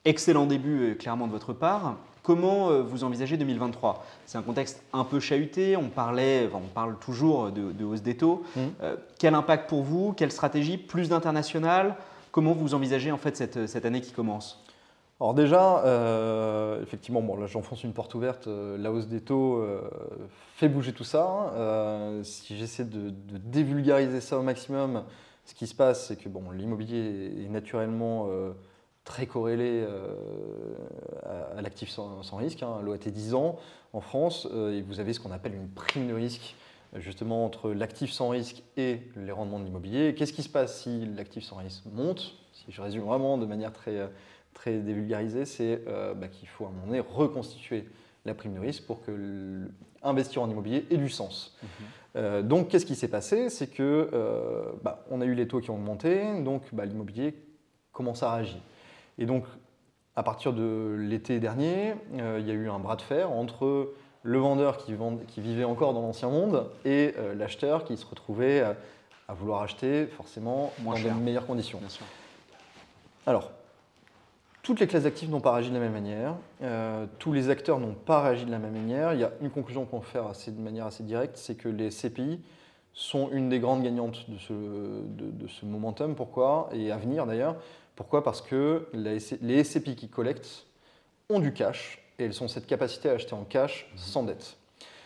excellent 0.06 0.46
début 0.46 0.96
clairement 0.98 1.28
de 1.28 1.32
votre 1.32 1.54
part. 1.54 1.98
Comment 2.28 2.72
euh, 2.72 2.82
vous 2.82 3.06
envisagez 3.06 3.38
2023 3.38 4.04
C'est 4.26 4.38
un 4.38 4.42
contexte 4.42 4.84
un 4.92 5.06
peu 5.06 5.22
chahuté, 5.22 5.78
on, 5.78 5.88
parlait, 5.88 6.50
on 6.54 6.68
parle 6.68 6.98
toujours 7.00 7.52
de, 7.52 7.72
de 7.72 7.86
hausse 7.86 8.02
des 8.02 8.18
taux. 8.18 8.44
Mhm. 8.58 8.64
Euh, 8.84 8.98
quel 9.18 9.34
impact 9.34 9.70
pour 9.70 9.82
vous? 9.82 10.12
Quelle 10.12 10.34
stratégie? 10.34 10.78
Plus 10.78 11.08
d'international? 11.08 11.96
Comment 12.34 12.52
vous 12.52 12.74
envisagez 12.74 13.14
en 13.14 13.18
fait 13.18 13.38
cette, 13.38 13.68
cette 13.68 13.86
année 13.86 14.02
qui 14.02 14.12
commence? 14.12 14.62
Alors 15.22 15.36
déjà, 15.36 15.86
euh, 15.86 16.84
effectivement, 16.84 17.22
bon, 17.22 17.38
là 17.38 17.48
j'enfonce 17.48 17.86
une 17.86 17.94
porte 17.94 18.14
ouverte, 18.14 18.48
euh, 18.48 18.78
la 18.78 18.92
hausse 18.92 19.08
des 19.08 19.22
taux 19.22 19.62
euh, 19.62 19.80
fait 20.58 20.68
bouger 20.68 20.92
tout 20.92 21.06
ça. 21.06 21.54
Euh, 21.56 22.24
si 22.24 22.58
j'essaie 22.58 22.84
de, 22.84 23.10
de 23.10 23.38
dévulgariser 23.38 24.20
ça 24.20 24.38
au 24.38 24.42
maximum, 24.42 25.04
ce 25.46 25.54
qui 25.54 25.66
se 25.66 25.74
passe, 25.74 26.08
c'est 26.08 26.18
que 26.18 26.28
bon, 26.28 26.52
l'immobilier 26.52 27.46
est 27.46 27.50
naturellement 27.50 28.28
euh, 28.30 28.52
très 29.08 29.26
corrélé 29.26 29.86
euh, 29.88 30.14
à, 31.24 31.58
à 31.58 31.62
l'actif 31.62 31.90
sans, 31.90 32.22
sans 32.24 32.38
risque, 32.38 32.62
hein, 32.62 32.82
l'OAT 32.84 32.98
10 32.98 33.34
ans 33.34 33.58
en 33.94 34.02
France, 34.02 34.48
euh, 34.52 34.78
et 34.78 34.82
vous 34.82 35.00
avez 35.00 35.14
ce 35.14 35.20
qu'on 35.20 35.32
appelle 35.32 35.56
une 35.56 35.70
prime 35.70 36.08
de 36.08 36.14
risque 36.14 36.56
euh, 36.94 37.00
justement 37.00 37.46
entre 37.46 37.72
l'actif 37.72 38.12
sans 38.12 38.30
risque 38.30 38.62
et 38.76 39.02
les 39.16 39.32
rendements 39.32 39.60
de 39.60 39.66
l'immobilier. 39.66 40.14
Qu'est-ce 40.14 40.34
qui 40.34 40.44
se 40.44 40.50
passe 40.50 40.82
si 40.84 41.06
l'actif 41.16 41.44
sans 41.46 41.56
risque 41.56 41.84
monte? 41.92 42.36
Si 42.52 42.66
je 42.70 42.82
résume 42.82 43.04
vraiment 43.04 43.38
de 43.38 43.46
manière 43.46 43.72
très, 43.72 44.10
très 44.54 44.80
dévulgarisée, 44.80 45.46
c'est 45.46 45.82
euh, 45.88 46.14
bah, 46.14 46.28
qu'il 46.28 46.48
faut 46.48 46.66
à 46.66 46.68
un 46.68 46.72
moment 46.72 46.88
donné 46.88 47.00
reconstituer 47.00 47.86
la 48.26 48.34
prime 48.34 48.56
de 48.56 48.60
risque 48.60 48.84
pour 48.84 49.02
que 49.06 49.70
investir 50.04 50.42
en 50.42 50.50
immobilier 50.50 50.86
ait 50.92 50.98
du 50.98 51.10
sens. 51.10 51.56
Euh, 52.16 52.42
donc, 52.42 52.68
qu'est-ce 52.70 52.86
qui 52.86 52.96
s'est 52.96 53.08
passé? 53.08 53.50
C'est 53.50 53.68
que 53.68 54.10
euh, 54.12 54.64
bah, 54.84 55.06
on 55.10 55.22
a 55.22 55.26
eu 55.26 55.34
les 55.34 55.48
taux 55.48 55.60
qui 55.60 55.70
ont 55.70 55.76
augmenté, 55.76 56.42
donc 56.42 56.64
bah, 56.74 56.86
l'immobilier 56.86 57.36
commence 57.92 58.24
à 58.24 58.34
réagir. 58.34 58.60
Et 59.18 59.26
donc, 59.26 59.44
à 60.16 60.24
partir 60.24 60.54
de 60.54 60.96
l'été 61.00 61.40
dernier, 61.40 61.96
euh, 62.20 62.38
il 62.40 62.48
y 62.48 62.52
a 62.52 62.54
eu 62.54 62.70
un 62.70 62.80
bras 62.80 62.96
de 62.96 63.02
fer 63.02 63.32
entre 63.32 63.90
le 64.24 64.38
vendeur 64.40 64.78
qui, 64.78 64.94
vend- 64.94 65.20
qui 65.28 65.42
vivait 65.42 65.64
encore 65.64 65.94
dans 65.94 66.02
l'ancien 66.02 66.30
monde 66.30 66.70
et 66.86 67.14
euh, 67.18 67.34
l'acheteur 67.36 67.84
qui 67.84 67.98
se 67.98 68.06
retrouvait 68.06 68.62
euh, 68.62 68.74
à 69.28 69.34
vouloir 69.34 69.62
acheter 69.62 70.08
forcément 70.08 70.72
Moins 70.80 70.96
dans 70.96 71.02
cher. 71.02 71.16
de 71.16 71.20
meilleures 71.22 71.46
conditions. 71.46 71.80
Bien 71.80 71.90
sûr. 71.90 72.06
Alors, 73.26 73.52
toutes 74.64 74.80
les 74.80 74.88
classes 74.88 75.04
d'actifs 75.04 75.30
n'ont 75.30 75.40
pas 75.40 75.54
réagi 75.54 75.70
de 75.70 75.76
la 75.76 75.80
même 75.82 75.94
manière, 75.94 76.36
euh, 76.62 77.06
tous 77.20 77.32
les 77.32 77.50
acteurs 77.50 77.80
n'ont 77.80 77.94
pas 77.94 78.22
réagi 78.22 78.46
de 78.46 78.52
la 78.52 78.60
même 78.60 78.74
manière. 78.74 79.14
Il 79.14 79.20
y 79.20 79.24
a 79.24 79.32
une 79.42 79.50
conclusion 79.50 79.86
qu'on 79.86 80.00
peut 80.00 80.08
faire 80.08 80.28
assez- 80.28 80.52
de 80.52 80.60
manière 80.62 80.86
assez 80.88 81.04
directe, 81.04 81.38
c'est 81.38 81.56
que 81.56 81.70
les 81.70 81.90
CPI 81.92 82.42
sont 82.94 83.30
une 83.32 83.48
des 83.50 83.60
grandes 83.60 83.84
gagnantes 83.84 84.30
de 84.30 84.38
ce, 84.40 84.54
de, 84.54 85.30
de 85.32 85.48
ce 85.48 85.66
momentum. 85.66 86.16
Pourquoi? 86.16 86.70
Et 86.74 86.92
à 86.92 86.98
venir 86.98 87.26
d'ailleurs. 87.28 87.56
Pourquoi? 87.98 88.24
Parce 88.24 88.42
que 88.42 88.88
les 88.94 89.64
SCPI 89.64 89.96
qui 89.96 90.08
collectent 90.08 90.68
ont 91.30 91.40
du 91.40 91.52
cash 91.52 92.00
et 92.20 92.26
elles 92.26 92.44
ont 92.44 92.48
cette 92.48 92.68
capacité 92.68 93.10
à 93.10 93.14
acheter 93.14 93.34
en 93.34 93.44
cash 93.44 93.92
sans 93.96 94.24
dette. 94.24 94.56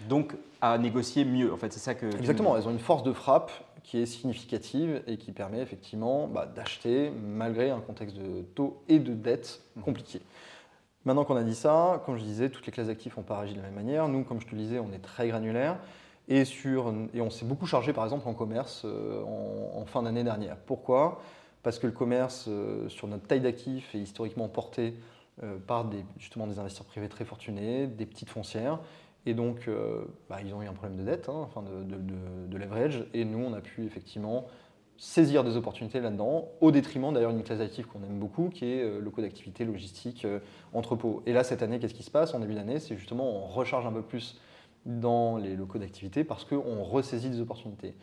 Donc 0.08 0.36
à 0.60 0.78
négocier 0.78 1.26
mieux, 1.26 1.52
en 1.52 1.58
fait, 1.58 1.72
c'est 1.74 1.80
ça 1.80 1.96
que. 1.96 2.06
Exactement, 2.06 2.56
elles 2.58 2.68
ont 2.68 2.72
une 2.72 2.80
force 2.80 3.04
de 3.04 3.14
frappe 3.14 3.52
qui 3.84 3.98
est 3.98 4.06
significative 4.06 5.02
et 5.08 5.18
qui 5.18 5.32
permet 5.32 5.60
effectivement 5.60 6.28
bah, 6.28 6.46
d'acheter 6.46 7.12
malgré 7.12 7.72
un 7.72 7.80
contexte 7.80 8.18
de 8.18 8.42
taux 8.42 8.84
et 8.90 9.00
de 9.00 9.14
dette 9.14 9.62
compliqué. 9.84 10.22
Maintenant 11.06 11.24
qu'on 11.24 11.38
a 11.38 11.44
dit 11.44 11.56
ça, 11.56 12.04
comme 12.06 12.18
je 12.18 12.24
disais, 12.24 12.50
toutes 12.50 12.66
les 12.66 12.72
classes 12.72 12.88
d'actifs 12.88 13.18
n'ont 13.18 13.24
pas 13.24 13.40
réagi 13.40 13.54
de 13.54 13.60
la 13.60 13.66
même 13.66 13.76
manière. 13.76 14.08
Nous, 14.08 14.24
comme 14.24 14.40
je 14.40 14.46
te 14.46 14.52
le 14.52 14.58
disais, 14.58 14.80
on 14.80 14.92
est 14.92 15.02
très 15.02 15.30
granulaire 15.30 15.80
et, 16.28 16.46
sur, 16.46 16.94
et 17.14 17.22
on 17.22 17.32
s'est 17.32 17.46
beaucoup 17.46 17.66
chargé 17.66 17.94
par 17.94 18.04
exemple 18.04 18.28
en 18.28 18.34
commerce 18.34 18.84
euh, 18.86 19.24
en, 19.24 19.80
en 19.82 19.86
fin 19.86 20.04
d'année 20.04 20.24
dernière. 20.24 20.58
Pourquoi? 20.58 21.22
Parce 21.64 21.80
que 21.80 21.88
le 21.88 21.94
commerce, 21.94 22.46
euh, 22.48 22.90
sur 22.90 23.08
notre 23.08 23.28
taille 23.28 23.42
d'actifs, 23.42 23.94
est 23.94 24.00
historiquement 24.00 24.48
porté 24.48 24.96
euh, 25.44 25.58
par 25.58 25.86
des, 25.86 26.04
justement 26.18 26.46
des 26.46 26.60
investisseurs 26.60 26.86
privés 26.86 27.10
très 27.10 27.26
fortunés, 27.26 27.88
des 27.88 28.06
petites 28.06 28.30
foncières. 28.30 28.80
Et 29.26 29.34
donc, 29.34 29.68
euh, 29.68 30.04
bah, 30.30 30.38
ils 30.44 30.54
ont 30.54 30.62
eu 30.62 30.68
un 30.68 30.74
problème 30.74 30.98
de 30.98 31.04
dette, 31.04 31.30
hein, 31.30 31.48
enfin 31.48 31.64
de, 31.64 32.58
leverage, 32.58 33.06
et 33.14 33.24
nous, 33.26 33.40
on 33.40 33.54
a 33.54 33.62
pu 33.62 33.86
effectivement 33.86 34.46
saisir 34.98 35.44
des 35.44 35.58
opportunités 35.58 36.00
là-dedans, 36.00 36.50
au 36.60 36.70
détriment 36.72 37.12
d'ailleurs 37.12 37.34
d'une 37.34 37.44
classe 37.44 37.58
d'actifs 37.58 37.88
qu'on 37.88 38.04
aime 38.04 38.20
beaucoup, 38.20 38.50
qui 38.50 38.66
est 38.66 38.84
euh, 38.84 39.00
locaux 39.00 39.22
d'activité, 39.22 39.66
logistique, 39.66 40.28
entrepôt. 40.74 41.24
Et 41.26 41.34
là, 41.34 41.44
cette 41.44 41.64
année, 41.64 41.80
qu'est-ce 41.80 41.96
qui 41.96 42.04
se 42.04 42.12
passe? 42.12 42.34
En 42.34 42.40
début 42.40 42.54
d'année 42.54 42.80
C'est 42.80 42.98
justement, 42.98 43.28
on 43.28 43.48
recharge 43.48 43.86
un 43.86 43.92
peu 43.92 44.04
plus 44.04 44.40
dans 44.86 45.38
les 45.38 45.56
locaux 45.56 45.80
d'activité 45.80 46.24
parce 46.24 46.44
qu'on 46.44 46.84
ressaisit 46.84 47.30
des 47.30 47.40
opportunités. 47.40 47.96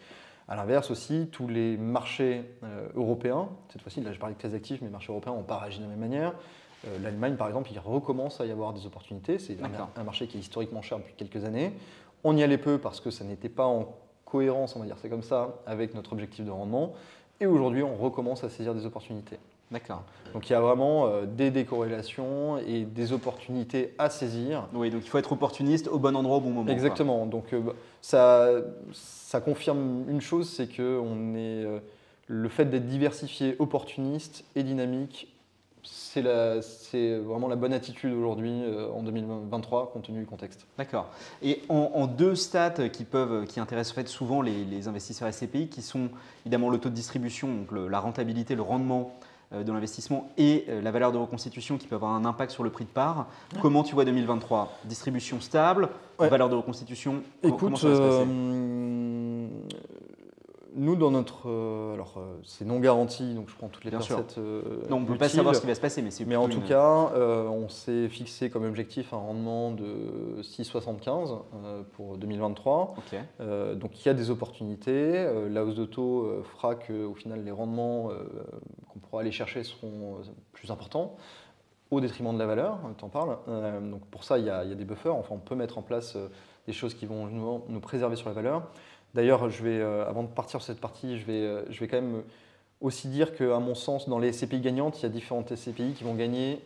À 0.48 0.56
l'inverse 0.56 0.90
aussi, 0.90 1.28
tous 1.30 1.46
les 1.46 1.76
marchés 1.76 2.42
euh, 2.64 2.88
européens, 2.94 3.50
cette 3.70 3.82
fois-ci, 3.82 4.00
là 4.00 4.12
je 4.12 4.18
parlais 4.18 4.34
de 4.34 4.40
classe 4.40 4.52
d'actifs, 4.52 4.80
mais 4.80 4.86
les 4.86 4.92
marchés 4.92 5.12
européens 5.12 5.34
n'ont 5.34 5.42
pas 5.42 5.58
réagi 5.58 5.78
de 5.78 5.82
la 5.84 5.90
même 5.90 5.98
manière. 5.98 6.32
Euh, 6.86 6.98
L'Allemagne, 7.00 7.36
par 7.36 7.48
exemple, 7.48 7.70
il 7.70 7.78
recommence 7.78 8.40
à 8.40 8.46
y 8.46 8.50
avoir 8.50 8.72
des 8.72 8.86
opportunités. 8.86 9.38
C'est 9.38 9.58
un, 9.62 10.00
un 10.00 10.04
marché 10.04 10.26
qui 10.26 10.38
est 10.38 10.40
historiquement 10.40 10.80
cher 10.80 10.98
depuis 10.98 11.14
quelques 11.14 11.44
années. 11.44 11.74
On 12.24 12.36
y 12.36 12.42
allait 12.42 12.58
peu 12.58 12.78
parce 12.78 13.00
que 13.00 13.10
ça 13.10 13.24
n'était 13.24 13.50
pas 13.50 13.66
en 13.66 13.94
cohérence, 14.24 14.74
on 14.76 14.80
va 14.80 14.86
dire 14.86 14.96
c'est 14.98 15.10
comme 15.10 15.22
ça, 15.22 15.60
avec 15.66 15.94
notre 15.94 16.12
objectif 16.12 16.44
de 16.44 16.50
rendement. 16.50 16.94
Et 17.40 17.46
aujourd'hui, 17.46 17.82
on 17.82 17.96
recommence 17.96 18.42
à 18.42 18.48
saisir 18.48 18.74
des 18.74 18.86
opportunités. 18.86 19.38
D'accord. 19.70 20.02
Donc 20.32 20.48
il 20.48 20.52
y 20.52 20.56
a 20.56 20.60
vraiment 20.60 21.06
euh, 21.06 21.26
des 21.26 21.50
décorrélations 21.50 22.58
et 22.58 22.84
des 22.84 23.12
opportunités 23.12 23.94
à 23.98 24.08
saisir. 24.10 24.66
Oui, 24.72 24.90
donc 24.90 25.02
il 25.04 25.08
faut 25.08 25.18
être 25.18 25.32
opportuniste 25.32 25.88
au 25.88 25.98
bon 25.98 26.16
endroit 26.16 26.38
au 26.38 26.40
bon 26.40 26.50
moment. 26.50 26.64
quoi. 26.64 26.72
Exactement. 26.72 27.26
Donc 27.26 27.52
euh, 27.52 27.60
bah, 27.60 27.72
ça, 28.00 28.48
ça 28.92 29.40
confirme 29.40 30.04
une 30.08 30.20
chose, 30.20 30.48
c'est 30.48 30.68
que 30.68 30.98
on 30.98 31.34
est, 31.34 31.64
euh, 31.64 31.78
le 32.28 32.48
fait 32.48 32.64
d'être 32.66 32.86
diversifié, 32.86 33.56
opportuniste 33.58 34.44
et 34.56 34.62
dynamique, 34.62 35.34
c'est 35.82 36.20
la- 36.22 36.60
c'est 36.60 37.16
vraiment 37.18 37.48
la 37.48 37.56
bonne 37.56 37.72
attitude 37.72 38.12
aujourd'hui 38.12 38.62
en 38.94 39.02
2023 39.02 39.90
compte 39.92 40.02
tenu 40.04 40.18
du 40.20 40.26
contexte. 40.26 40.66
D'accord. 40.76 41.06
Et 41.42 41.62
en, 41.68 41.90
en 41.94 42.06
deux 42.06 42.34
stats 42.34 42.88
qui 42.90 43.04
peuvent, 43.04 43.46
qui 43.46 43.60
intéressent 43.60 43.92
en 43.92 44.00
fait 44.02 44.08
souvent 44.08 44.42
les, 44.42 44.64
les 44.64 44.88
investisseurs 44.88 45.28
SCPI, 45.32 45.68
qui 45.68 45.80
sont 45.82 46.08
évidemment 46.44 46.68
le 46.68 46.78
taux 46.78 46.88
de 46.90 46.94
distribution, 46.94 47.48
donc 47.48 47.72
le- 47.72 47.88
la 47.88 48.00
rentabilité, 48.00 48.54
le 48.54 48.62
rendement 48.62 49.14
de 49.52 49.72
l'investissement 49.72 50.28
et 50.36 50.64
euh, 50.68 50.82
la 50.82 50.90
valeur 50.90 51.10
de 51.12 51.16
reconstitution 51.18 51.78
qui 51.78 51.86
peut 51.86 51.94
avoir 51.94 52.12
un 52.12 52.24
impact 52.26 52.52
sur 52.52 52.64
le 52.64 52.70
prix 52.70 52.84
de 52.84 52.90
part. 52.90 53.26
Comment 53.62 53.82
tu 53.82 53.94
vois 53.94 54.04
2023 54.04 54.70
Distribution 54.84 55.40
stable, 55.40 55.88
Ouais. 56.18 56.28
valeur 56.28 56.48
de 56.48 56.54
reconstitution 56.56 57.22
comment 57.42 57.54
Écoute, 57.56 57.76
ça 57.78 57.88
va 57.88 57.94
se 57.94 58.00
passer? 58.00 58.26
euh, 58.28 59.46
nous, 60.74 60.96
dans 60.96 61.10
notre. 61.10 61.48
euh, 61.48 61.94
alors, 61.94 62.14
euh, 62.18 62.36
c'est 62.44 62.64
non 62.64 62.78
garanti, 62.78 63.34
donc 63.34 63.48
je 63.48 63.54
prends 63.56 63.68
toutes 63.68 63.84
les 63.84 63.90
Bien 63.90 64.00
sûr. 64.00 64.22
euh, 64.36 64.62
Non, 64.90 64.98
on 64.98 65.00
ne 65.00 65.06
peut 65.06 65.16
pas 65.16 65.28
savoir 65.28 65.54
ce 65.56 65.60
qui 65.60 65.66
va 65.66 65.74
se 65.74 65.80
passer, 65.80 66.02
mais 66.02 66.10
c'est 66.10 66.24
Mais 66.24 66.36
en 66.36 66.48
tout 66.48 66.58
une- 66.58 66.64
cas, 66.64 67.10
euh, 67.14 67.48
on 67.48 67.68
s'est 67.68 68.08
fixé 68.08 68.50
comme 68.50 68.64
objectif 68.64 69.12
un 69.12 69.16
rendement 69.16 69.72
de 69.72 70.42
6,75 70.42 71.32
euh, 71.64 71.82
pour 71.96 72.16
2023. 72.18 72.94
Ok. 72.98 73.18
Euh, 73.40 73.74
donc 73.74 73.98
il 74.04 74.06
y 74.06 74.10
a 74.10 74.14
des 74.14 74.30
opportunités. 74.30 74.92
Euh, 75.16 75.48
la 75.48 75.64
hausse 75.64 75.74
de 75.74 75.86
taux 75.86 76.22
euh, 76.24 76.42
fera 76.44 76.74
qu'au 76.74 77.14
final, 77.14 77.42
les 77.44 77.50
rendements 77.50 78.10
euh, 78.10 78.24
aller 79.16 79.32
chercher 79.32 79.64
seront 79.64 80.18
euh, 80.18 80.22
plus 80.52 80.70
importants 80.70 81.16
au 81.90 82.00
détriment 82.00 82.34
de 82.34 82.38
la 82.38 82.46
valeur, 82.46 82.78
tu 82.98 83.04
en 83.04 83.08
parles. 83.08 83.38
Euh, 83.48 83.80
donc 83.80 84.04
pour 84.06 84.24
ça, 84.24 84.38
il 84.38 84.44
y, 84.44 84.50
a, 84.50 84.64
il 84.64 84.70
y 84.70 84.72
a 84.72 84.76
des 84.76 84.84
buffers. 84.84 85.14
Enfin, 85.14 85.34
on 85.34 85.38
peut 85.38 85.54
mettre 85.54 85.78
en 85.78 85.82
place 85.82 86.16
euh, 86.16 86.28
des 86.66 86.74
choses 86.74 86.94
qui 86.94 87.06
vont 87.06 87.26
nous, 87.26 87.80
préserver 87.80 88.16
sur 88.16 88.28
la 88.28 88.34
valeur. 88.34 88.68
D'ailleurs, 89.14 89.48
je 89.48 89.62
vais, 89.62 89.80
avant 89.80 90.22
de 90.22 90.28
partir 90.28 90.60
sur 90.60 90.62
cette 90.62 90.82
partie, 90.82 91.18
je 91.18 91.24
vais, 91.24 91.64
je 91.70 91.80
vais 91.80 91.88
quand 91.88 91.96
même 91.96 92.22
aussi 92.82 93.08
dire 93.08 93.34
qu'à 93.34 93.58
mon 93.58 93.74
sens, 93.74 94.06
dans 94.06 94.18
les 94.18 94.34
SCPI 94.34 94.60
gagnantes, 94.60 95.00
il 95.00 95.04
y 95.04 95.06
a 95.06 95.08
différentes 95.08 95.54
SCPI 95.54 95.94
qui 95.94 96.04
vont 96.04 96.14
gagner 96.14 96.60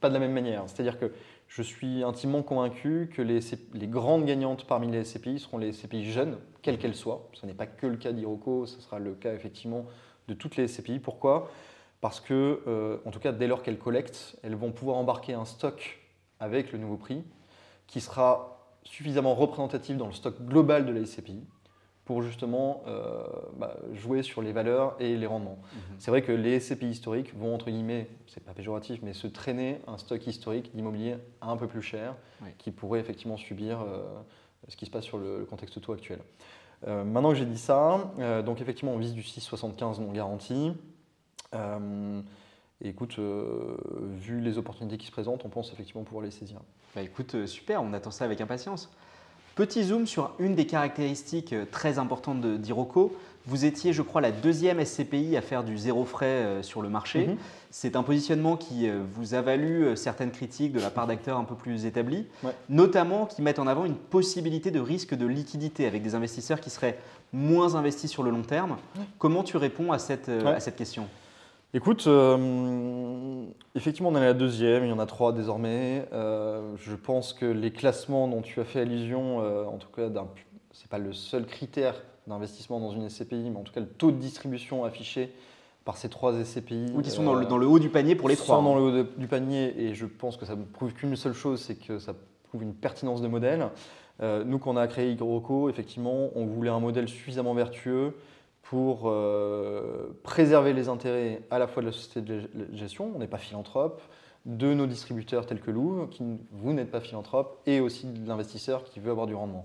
pas 0.00 0.08
de 0.08 0.14
la 0.14 0.20
même 0.20 0.32
manière. 0.32 0.62
C'est-à-dire 0.66 0.98
que 0.98 1.12
je 1.48 1.62
suis 1.62 2.02
intimement 2.02 2.42
convaincu 2.42 3.10
que 3.14 3.22
les, 3.22 3.40
les 3.74 3.86
grandes 3.86 4.24
gagnantes 4.24 4.66
parmi 4.66 4.90
les 4.90 5.04
SCPI 5.04 5.38
seront 5.38 5.58
les 5.58 5.72
SCPI 5.72 6.10
jeunes, 6.10 6.38
quelles 6.62 6.78
qu'elles 6.78 6.94
soient. 6.94 7.28
Ce 7.34 7.46
n'est 7.46 7.54
pas 7.54 7.66
que 7.66 7.86
le 7.86 7.96
cas 7.96 8.12
d'Iroco, 8.12 8.66
ce 8.66 8.80
sera 8.80 8.98
le 8.98 9.14
cas 9.14 9.34
effectivement 9.34 9.84
de 10.28 10.34
toutes 10.34 10.56
les 10.56 10.68
SCPI. 10.68 11.00
Pourquoi? 11.00 11.50
Parce 12.00 12.20
que, 12.20 12.60
euh, 12.68 12.98
en 13.04 13.10
tout 13.10 13.18
cas, 13.18 13.32
dès 13.32 13.48
lors 13.48 13.62
qu'elles 13.62 13.78
collectent, 13.78 14.36
elles 14.42 14.54
vont 14.54 14.70
pouvoir 14.70 14.98
embarquer 14.98 15.34
un 15.34 15.44
stock 15.44 15.98
avec 16.38 16.70
le 16.72 16.78
nouveau 16.78 16.96
prix 16.96 17.24
qui 17.88 18.00
sera 18.00 18.54
suffisamment 18.84 19.34
représentatif 19.34 19.96
dans 19.96 20.06
le 20.06 20.12
stock 20.12 20.40
global 20.42 20.86
de 20.86 20.92
la 20.92 21.04
SCPI 21.04 21.42
pour 22.04 22.22
justement 22.22 22.82
euh, 22.86 23.22
bah, 23.58 23.76
jouer 23.92 24.22
sur 24.22 24.40
les 24.40 24.52
valeurs 24.52 24.94
et 25.00 25.16
les 25.16 25.26
rendements. 25.26 25.58
Mhm. 25.72 25.80
C'est 25.98 26.10
vrai 26.10 26.22
que 26.22 26.32
les 26.32 26.60
SCPI 26.60 26.86
historiques 26.90 27.36
vont, 27.36 27.54
entre 27.54 27.70
guillemets, 27.70 28.08
c'est 28.26 28.42
pas 28.42 28.52
péjoratif, 28.52 29.00
mais 29.02 29.12
se 29.12 29.26
traîner 29.26 29.80
un 29.86 29.98
stock 29.98 30.24
historique 30.26 30.74
d'immobilier 30.74 31.16
un 31.42 31.56
peu 31.56 31.66
plus 31.66 31.82
cher, 31.82 32.14
Oui. 32.42 32.50
qui 32.58 32.70
pourrait 32.70 33.00
effectivement 33.00 33.36
subir 33.36 33.80
euh, 33.82 34.04
ce 34.68 34.76
qui 34.76 34.86
se 34.86 34.90
passe 34.90 35.04
sur 35.04 35.18
le, 35.18 35.40
le 35.40 35.44
contexte 35.44 35.78
taux 35.80 35.92
actuel. 35.92 36.20
Euh, 36.86 37.04
maintenant 37.04 37.30
que 37.30 37.36
j'ai 37.36 37.44
dit 37.44 37.58
ça, 37.58 38.12
euh, 38.18 38.42
donc 38.42 38.60
effectivement, 38.60 38.92
on 38.92 38.98
vise 38.98 39.14
du 39.14 39.22
6,75 39.22 40.00
non 40.00 40.12
garanti. 40.12 40.72
Euh, 41.54 42.20
écoute, 42.82 43.18
vu 43.18 44.40
les 44.40 44.58
opportunités 44.58 44.98
qui 44.98 45.06
se 45.06 45.12
présentent, 45.12 45.44
on 45.44 45.48
pense 45.48 45.72
effectivement 45.72 46.04
pouvoir 46.04 46.24
les 46.24 46.30
saisir. 46.30 46.60
Bah 46.94 47.02
écoute, 47.02 47.46
super, 47.46 47.82
on 47.82 47.92
attend 47.92 48.10
ça 48.10 48.24
avec 48.24 48.40
impatience. 48.40 48.90
Petit 49.58 49.82
zoom 49.82 50.06
sur 50.06 50.30
une 50.38 50.54
des 50.54 50.66
caractéristiques 50.66 51.52
euh, 51.52 51.64
très 51.68 51.98
importantes 51.98 52.40
de- 52.40 52.56
d'Iroco. 52.56 53.16
Vous 53.44 53.64
étiez, 53.64 53.92
je 53.92 54.02
crois, 54.02 54.20
la 54.20 54.30
deuxième 54.30 54.78
SCPI 54.78 55.36
à 55.36 55.40
faire 55.40 55.64
du 55.64 55.76
zéro 55.76 56.04
frais 56.04 56.26
euh, 56.26 56.62
sur 56.62 56.80
le 56.80 56.88
marché. 56.88 57.26
Mhm. 57.26 57.36
C'est 57.72 57.96
un 57.96 58.04
positionnement 58.04 58.56
qui 58.56 58.88
euh, 58.88 59.02
vous 59.14 59.34
a 59.34 59.40
valu 59.40 59.96
certaines 59.96 60.30
critiques 60.30 60.72
de 60.72 60.78
la 60.78 60.90
part 60.90 61.08
d'acteurs 61.08 61.38
un 61.38 61.42
peu 61.44 61.56
plus 61.56 61.86
établis, 61.86 62.24
Ouais. 62.44 62.52
notamment 62.68 63.26
qui 63.26 63.42
mettent 63.42 63.58
en 63.58 63.66
avant 63.66 63.84
une 63.84 63.96
possibilité 63.96 64.70
de 64.70 64.78
risque 64.78 65.16
de 65.16 65.26
liquidité 65.26 65.86
avec 65.88 66.04
des 66.04 66.14
investisseurs 66.14 66.60
qui 66.60 66.70
seraient 66.70 66.96
moins 67.32 67.74
investis 67.74 68.08
sur 68.12 68.22
le 68.22 68.30
long 68.30 68.42
terme. 68.42 68.76
Comment 69.18 69.42
tu 69.42 69.56
réponds 69.56 69.90
à 69.90 69.98
cette, 69.98 70.28
Ouais. 70.28 70.46
à 70.46 70.60
cette 70.60 70.76
question? 70.76 71.08
Écoute, 71.74 72.06
euh, 72.06 73.44
effectivement, 73.74 74.08
on 74.08 74.16
est 74.16 74.20
la 74.20 74.32
deuxième, 74.32 74.84
il 74.84 74.88
y 74.88 74.92
en 74.92 74.98
a 74.98 75.04
trois 75.06 75.32
désormais. 75.34 76.08
Euh, 76.12 76.72
je 76.76 76.94
pense 76.94 77.34
que 77.34 77.44
les 77.44 77.72
classements 77.72 78.26
dont 78.26 78.40
tu 78.40 78.58
as 78.60 78.64
fait 78.64 78.80
allusion, 78.80 79.42
euh, 79.42 79.64
en 79.66 79.76
tout 79.76 79.90
cas, 79.94 80.08
d'un- 80.08 80.28
c'est 80.72 80.88
pas 80.88 80.98
le 80.98 81.12
seul 81.12 81.44
critère 81.44 81.94
d'investissement 82.26 82.80
dans 82.80 82.90
une 82.92 83.04
SCPI, 83.04 83.50
mais 83.50 83.58
en 83.58 83.62
tout 83.64 83.72
cas, 83.72 83.80
le 83.80 83.86
taux 83.88 84.10
de 84.10 84.16
distribution 84.16 84.84
affiché 84.84 85.30
par 85.84 85.98
ces 85.98 86.08
trois 86.08 86.32
SCPI. 86.42 86.86
Ou 86.94 87.02
qui 87.02 87.10
sont 87.10 87.22
dans, 87.22 87.34
le, 87.34 87.44
dans 87.44 87.58
le 87.58 87.66
haut 87.66 87.78
du 87.78 87.90
panier 87.90 88.14
pour 88.14 88.30
les 88.30 88.34
sont 88.36 88.44
trois. 88.44 88.62
dans 88.62 88.72
hein. 88.72 88.76
le 88.76 88.82
haut 88.82 88.90
de- 88.90 89.06
du 89.18 89.28
panier, 89.28 89.74
et 89.78 89.94
je 89.94 90.06
pense 90.06 90.38
que 90.38 90.46
ça 90.46 90.56
ne 90.56 90.64
prouve 90.64 90.94
qu'une 90.94 91.16
seule 91.16 91.34
chose, 91.34 91.60
c'est 91.60 91.76
que 91.76 91.98
ça 91.98 92.14
prouve 92.48 92.62
une 92.62 92.74
pertinence 92.74 93.20
de 93.20 93.28
modèle. 93.28 93.68
Nous, 94.20 94.58
quand 94.58 94.72
on 94.72 94.76
a 94.76 94.88
créé 94.88 95.12
Igroco, 95.12 95.68
effectivement, 95.68 96.30
on 96.34 96.44
voulait 96.44 96.70
un 96.70 96.80
modèle 96.80 97.06
suffisamment 97.08 97.54
vertueux 97.54 98.14
pour 98.68 99.04
euh, 99.06 100.08
préserver 100.22 100.74
les 100.74 100.90
intérêts 100.90 101.40
à 101.50 101.58
la 101.58 101.66
fois 101.66 101.80
de 101.80 101.86
la 101.86 101.92
société 101.92 102.20
de 102.20 102.50
gestion, 102.74 103.10
on 103.14 103.18
n'est 103.18 103.26
pas 103.26 103.38
philanthrope, 103.38 104.02
de 104.44 104.74
nos 104.74 104.86
distributeurs 104.86 105.46
tels 105.46 105.60
que 105.60 105.70
Louvre, 105.70 106.06
qui, 106.10 106.22
vous 106.52 106.74
n'êtes 106.74 106.90
pas 106.90 107.00
philanthrope, 107.00 107.62
et 107.64 107.80
aussi 107.80 108.06
de 108.06 108.28
l'investisseur 108.28 108.84
qui 108.84 109.00
veut 109.00 109.10
avoir 109.10 109.26
du 109.26 109.34
rendement. 109.34 109.64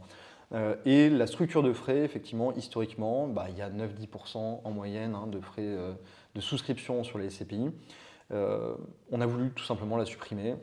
Euh, 0.53 0.75
et 0.85 1.09
la 1.09 1.27
structure 1.27 1.63
de 1.63 1.73
frais, 1.73 1.97
effectivement, 1.97 2.53
historiquement, 2.53 3.27
bah, 3.27 3.47
il 3.49 3.57
y 3.57 3.61
a 3.61 3.69
9-10% 3.69 4.61
en 4.63 4.71
moyenne 4.71 5.15
hein, 5.15 5.27
de 5.27 5.41
frais 5.41 5.63
euh, 5.63 5.91
de 6.35 6.39
souscription 6.39 7.03
sur 7.03 7.19
les 7.19 7.29
SCPI. 7.29 7.71
On 8.31 9.21
a 9.21 9.25
voulu 9.25 9.51
tout 9.51 9.65
simplement 9.65 9.95
la 9.95 10.05
supprimer. 10.05 10.55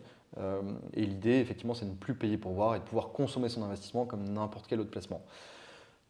Et 0.94 1.06
l'idée, 1.06 1.38
effectivement, 1.38 1.74
c'est 1.74 1.84
de 1.84 1.90
ne 1.90 1.94
plus 1.94 2.14
payer 2.14 2.36
pour 2.36 2.50
voir 2.50 2.74
et 2.74 2.80
de 2.80 2.84
pouvoir 2.84 3.10
consommer 3.10 3.48
son 3.48 3.62
investissement 3.62 4.06
comme 4.06 4.28
n'importe 4.28 4.66
quel 4.66 4.80
autre 4.80 4.90
placement. 4.90 5.22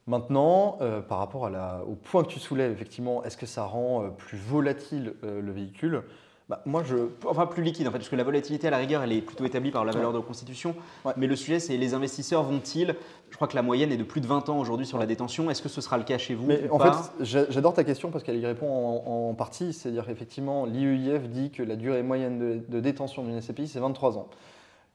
Maintenant, 0.07 0.79
euh, 0.81 1.01
par 1.01 1.19
rapport 1.19 1.47
à 1.47 1.51
la- 1.51 1.83
au 1.87 1.95
point 1.95 2.25
que 2.25 2.29
tu 2.29 2.41
soulèves, 2.41 2.73
effectivement, 2.73 3.23
est-ce 3.25 3.37
que 3.37 3.47
ça 3.47 3.65
rend 3.65 4.03
euh, 4.05 4.09
plus 4.09 4.39
volatile 4.39 5.15
euh, 5.25 5.41
le 5.41 5.53
véhicule? 5.53 6.03
Bah, 6.49 6.63
Moi, 6.67 6.83
je, 6.85 6.97
Enfin, 7.27 7.47
plus 7.47 7.63
liquide 7.63 7.87
en 7.87 7.93
fait, 7.93 7.99
parce 7.99 8.09
que 8.09 8.17
la 8.17 8.25
volatilité 8.25 8.67
à 8.67 8.71
la 8.71 8.79
rigueur, 8.79 9.03
elle 9.05 9.13
est 9.13 9.21
plutôt 9.21 9.45
établie 9.45 9.71
par 9.71 9.85
la 9.85 9.93
valeur 9.93 10.13
de 10.13 10.19
la 10.19 10.25
constitution. 10.25 10.75
Ouais. 11.05 11.13
Mais 11.17 11.29
le 11.29 11.37
sujet, 11.37 11.61
c'est 11.61 11.77
les 11.77 11.95
investisseurs 11.95 12.43
vont-ils 12.43 12.97
Je 13.31 13.37
crois 13.37 13.47
que 13.47 13.55
la 13.55 13.63
moyenne 13.63 13.93
est 13.93 13.97
de 13.97 14.03
plus 14.03 14.21
de 14.21 14.27
20 14.27 14.49
ans 14.49 14.59
aujourd'hui 14.59 14.85
sur 14.87 14.99
la 14.99 15.07
détention. 15.07 15.49
Est-ce 15.49 15.63
que 15.63 15.69
ce 15.69 15.81
sera 15.81 15.97
le 15.97 16.03
cas 16.03 16.19
chez 16.19 16.35
vous 16.35 16.47
Mais 16.49 16.69
ou 16.69 16.75
en 16.75 16.79
pas? 16.79 16.93
fait, 16.93 17.25
j'a- 17.25 17.49
j'adore 17.51 17.75
ta 17.75 17.85
question 17.85 18.11
parce 18.11 18.25
qu'elle 18.25 18.39
y 18.41 18.47
répond 18.47 18.67
en, 19.07 19.29
en 19.31 19.35
partie. 19.35 19.73
C'est-à-dire 19.73 20.09
effectivement, 20.11 20.67
l'IEIF 20.67 21.29
dit 21.29 21.51
que 21.53 21.63
la 21.63 21.77
durée 21.77 22.03
moyenne 22.03 22.39
de, 22.41 22.61
de 22.69 22.81
détention 22.81 23.23
d'une 23.23 23.41
SCPI, 23.41 23.69
c'est 23.69 23.79
23 23.79 24.19
ans. 24.19 24.27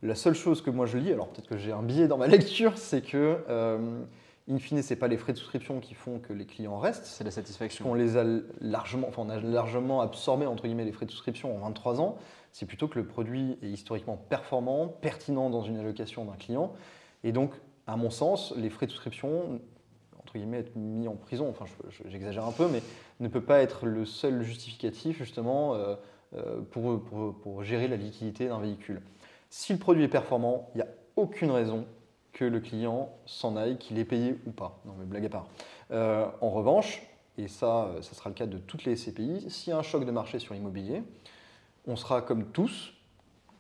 La 0.04 0.16
seule 0.16 0.36
chose 0.36 0.62
que 0.62 0.72
moi 0.72 0.88
je 0.88 0.98
lis, 0.98 1.14
alors 1.14 1.28
peut-être 1.30 1.48
que 1.48 1.58
j'ai 1.58 1.72
un 1.72 1.84
biais 1.84 2.10
dans 2.10 2.18
ma 2.18 2.28
lecture, 2.28 2.78
c'est 2.78 3.02
que, 3.02 3.38
in 4.50 4.60
fine, 4.60 4.82
ce 4.84 4.94
n'est 4.94 5.00
pas 5.00 5.08
les 5.08 5.18
frais 5.18 5.34
de 5.34 5.38
souscription 5.38 5.80
qui 5.80 5.94
font 5.96 6.20
que 6.20 6.32
les 6.34 6.46
clients 6.46 6.78
restent. 6.78 7.06
c'est 7.06 7.24
la 7.24 7.32
satisfaction. 7.32 7.90
On 7.90 7.94
les 7.96 8.16
a 8.18 8.24
largement, 8.62 9.08
enfin, 9.08 9.24
on 9.26 9.30
a 9.30 9.40
largement 9.40 10.02
absorbé 10.02 10.46
entre 10.46 10.64
guillemets 10.66 10.86
les 10.86 10.92
frais 10.92 11.06
de 11.06 11.12
souscription 11.12 11.56
en 11.56 11.60
23 11.60 12.00
ans. 12.02 12.18
C'est 12.52 12.66
plutôt 12.66 12.88
que 12.88 13.00
le 13.00 13.06
produit 13.08 13.58
est 13.64 13.68
historiquement 13.70 14.18
performant, 14.18 14.88
pertinent 14.88 15.50
dans 15.50 15.62
une 15.64 15.78
allocation 15.78 16.26
d'un 16.26 16.36
client. 16.38 16.74
Et 17.24 17.32
donc, 17.32 17.52
à 17.88 17.98
mon 17.98 18.10
sens, 18.10 18.54
les 18.56 18.70
frais 18.70 18.86
de 18.86 18.92
souscription, 18.92 19.60
entre 20.20 20.34
guillemets, 20.38 20.60
être 20.60 20.76
mis 20.76 21.08
en 21.08 21.16
prison, 21.16 21.50
enfin 21.50 21.66
je- 21.66 21.90
je- 22.04 22.10
j'exagère 22.10 22.46
un 22.46 22.52
peu, 22.52 22.68
mais 22.68 22.82
ne 23.20 23.28
peut 23.28 23.42
pas 23.44 23.62
être 23.62 23.86
le 23.86 24.06
seul 24.06 24.42
justificatif 24.44 25.18
justement 25.18 25.74
euh, 25.76 25.96
euh, 26.36 26.62
pour, 26.72 27.02
pour- 27.04 27.34
pour 27.40 27.64
gérer 27.64 27.88
la 27.88 27.96
liquidité 27.98 28.48
d'un 28.48 28.60
véhicule. 28.60 29.02
Si 29.50 29.74
le 29.74 29.80
produit 29.80 30.04
est 30.04 30.08
performant, 30.10 30.70
il 30.76 30.78
n'y 30.78 30.84
a 30.84 30.88
aucune 31.16 31.52
raison 31.52 31.86
que 32.36 32.44
le 32.46 32.60
client 32.60 33.10
s'en 33.26 33.56
aille, 33.56 33.78
qu'il 33.78 33.98
ait 33.98 34.06
payé 34.06 34.38
ou 34.46 34.52
pas. 34.52 34.78
Non 34.86 34.94
mais 35.00 35.06
blague 35.06 35.26
à 35.26 35.30
part. 35.30 35.48
Euh, 35.92 36.28
en 36.42 36.50
revanche, 36.52 37.02
et 37.38 37.48
ça, 37.48 37.86
euh, 37.86 38.02
ça 38.02 38.14
sera 38.14 38.30
le 38.30 38.36
cas 38.36 38.46
de 38.46 38.58
toutes 38.58 38.84
les 38.84 38.96
SCPI, 38.96 39.50
s'il 39.50 39.72
y 39.72 39.74
a 39.74 39.78
un 39.80 39.84
choc 39.84 40.06
de 40.06 40.12
marché 40.12 40.38
sur 40.40 40.54
l'immobilier, 40.54 41.02
on 41.88 41.96
sera 41.96 42.22
comme 42.22 42.46
tous, 42.52 42.94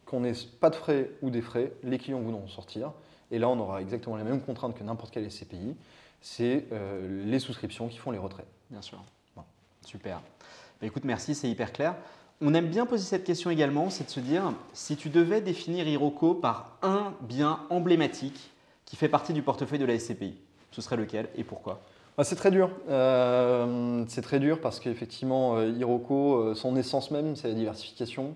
qu'on 0.05 0.19
n'ait 0.19 0.33
pas 0.59 0.69
de 0.69 0.75
frais 0.75 1.11
ou 1.21 1.29
des 1.29 1.41
frais, 1.41 1.71
les 1.83 1.97
clients 1.97 2.19
voudront 2.19 2.43
en 2.43 2.47
sortir. 2.47 2.91
Et 3.31 3.39
là, 3.39 3.49
on 3.49 3.57
aura 3.59 3.81
exactement 3.81 4.17
les 4.17 4.23
mêmes 4.23 4.41
contraintes 4.41 4.77
que 4.77 4.83
n'importe 4.83 5.11
quelle 5.11 5.29
SCPI. 5.31 5.75
C'est 6.21 6.65
euh, 6.71 7.25
les 7.25 7.39
souscriptions 7.39 7.87
qui 7.87 7.97
font 7.97 8.11
les 8.11 8.17
retraits. 8.17 8.45
Bien 8.69 8.81
sûr. 8.81 9.01
Super. 9.85 10.21
Bah, 10.81 10.87
écoute, 10.87 11.05
merci, 11.05 11.33
c'est 11.33 11.49
hyper 11.49 11.71
clair. 11.71 11.95
On 12.41 12.53
aime 12.53 12.67
bien 12.67 12.85
poser 12.85 13.03
cette 13.03 13.23
question 13.23 13.49
également, 13.51 13.89
c'est 13.89 14.05
de 14.05 14.09
se 14.09 14.19
dire, 14.19 14.51
si 14.73 14.97
tu 14.97 15.09
devais 15.09 15.39
définir 15.39 15.87
Hiroko 15.87 16.33
par 16.33 16.77
un 16.81 17.13
bien 17.21 17.61
emblématique 17.69 18.51
qui 18.85 18.95
fait 18.95 19.09
partie 19.09 19.33
du 19.33 19.41
portefeuille 19.41 19.79
de 19.79 19.85
la 19.85 19.97
SCPI, 19.97 20.35
ce 20.71 20.81
serait 20.81 20.97
lequel 20.97 21.29
et 21.35 21.43
pourquoi? 21.43 21.81
Ah, 22.17 22.23
c'est 22.23 22.35
très 22.37 22.51
dur. 22.51 22.69
Euh, 22.89 24.05
c'est 24.07 24.21
très 24.21 24.39
dur 24.39 24.61
parce 24.61 24.79
qu'effectivement, 24.79 25.57
euh, 25.57 25.69
Hiroko, 25.69 26.37
euh, 26.37 26.55
son 26.55 26.77
essence 26.77 27.11
même, 27.11 27.35
c'est 27.35 27.49
la 27.49 27.53
diversification. 27.53 28.35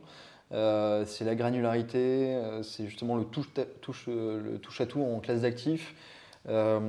Euh, 0.52 1.06
c'est 1.06 1.24
la 1.24 1.36
granularité, 1.36 2.36
c'est 2.64 2.88
justement 2.88 3.16
le 3.16 3.24
touche, 3.24 3.50
touche, 3.82 4.06
euh, 4.10 4.42
le 4.44 4.58
touche 4.58 4.82
à 4.82 4.86
tout 4.86 5.02
en 5.02 5.20
classe 5.20 5.42
d'actifs. 5.42 5.96
Euh, 6.50 6.80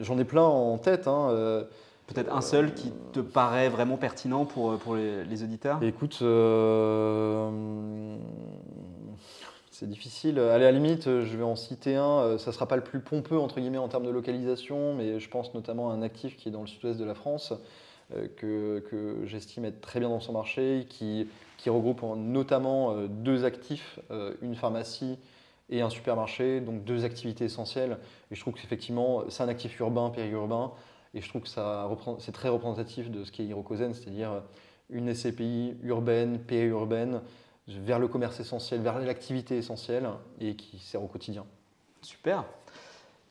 J'en 0.00 0.18
ai 0.18 0.24
plein 0.24 0.42
en 0.42 0.78
tête. 0.78 1.06
hein, 1.06 1.64
Peut-être 2.06 2.34
un 2.34 2.42
seul 2.42 2.74
qui 2.74 2.92
te 3.12 3.20
paraît 3.20 3.70
vraiment 3.70 3.96
pertinent 3.96 4.44
pour, 4.44 4.76
pour 4.78 4.94
les, 4.94 5.24
les 5.24 5.42
auditeurs? 5.42 5.82
Écoute, 5.82 6.18
c'est 9.84 9.90
difficile. 9.90 10.38
À 10.38 10.56
la 10.56 10.72
limite, 10.72 11.04
je 11.04 11.36
vais 11.36 11.42
en 11.42 11.56
citer 11.56 11.94
un. 11.96 12.20
Euh, 12.20 12.38
Ça 12.38 12.50
ne 12.50 12.54
sera 12.54 12.66
pas 12.66 12.76
le 12.76 12.82
plus 12.82 13.00
pompeux 13.00 13.38
entre 13.38 13.60
guillemets 13.60 13.76
en 13.76 13.88
termes 13.88 14.06
de 14.06 14.10
localisation, 14.10 14.94
mais 14.94 15.20
je 15.20 15.28
pense 15.28 15.52
notamment 15.52 15.90
à 15.90 15.92
un 15.92 16.00
actif 16.00 16.38
qui 16.38 16.48
est 16.48 16.52
dans 16.52 16.62
le 16.62 16.66
sud-ouest 16.66 16.98
de 16.98 17.04
la 17.04 17.14
France, 17.14 17.52
euh, 18.14 18.26
que, 18.36 18.78
que 18.88 19.26
j'estime 19.26 19.66
être 19.66 19.82
très 19.82 20.00
bien 20.00 20.08
dans 20.08 20.20
son 20.20 20.32
marché, 20.32 20.86
qui, 20.88 21.28
qui 21.58 21.68
regroupe 21.68 22.02
en- 22.02 22.16
notamment 22.16 22.92
euh, 22.92 23.08
deux 23.08 23.44
actifs, 23.44 24.00
euh, 24.10 24.32
une 24.40 24.54
pharmacie 24.54 25.18
et 25.68 25.82
un 25.82 25.90
supermarché, 25.90 26.60
donc 26.62 26.84
deux 26.84 27.04
activités 27.04 27.44
essentielles. 27.44 27.98
Et 28.30 28.34
je 28.34 28.40
trouve 28.40 28.54
qu'effectivement, 28.54 29.24
c'est 29.28 29.42
un 29.42 29.48
actif 29.48 29.78
urbain, 29.80 30.08
périurbain. 30.08 30.72
Et 31.12 31.20
je 31.20 31.28
trouve 31.28 31.42
que 31.42 31.48
c'est 31.48 32.32
très 32.32 32.48
représentatif 32.48 33.10
de 33.10 33.22
ce 33.22 33.30
qu'est 33.30 33.44
Hirokozen, 33.44 33.92
c'est-à-dire 33.92 34.42
une 34.90 35.14
SCPI 35.14 35.76
urbaine, 35.82 36.38
PA 36.40 36.56
urbaine, 36.56 37.20
vers 37.68 37.98
le 37.98 38.08
commerce 38.08 38.40
essentiel, 38.40 38.80
vers 38.80 38.98
l'activité 38.98 39.56
essentielle 39.56 40.08
et 40.40 40.54
qui 40.54 40.78
sert 40.78 41.02
au 41.02 41.06
quotidien. 41.06 41.44
Super. 42.02 42.44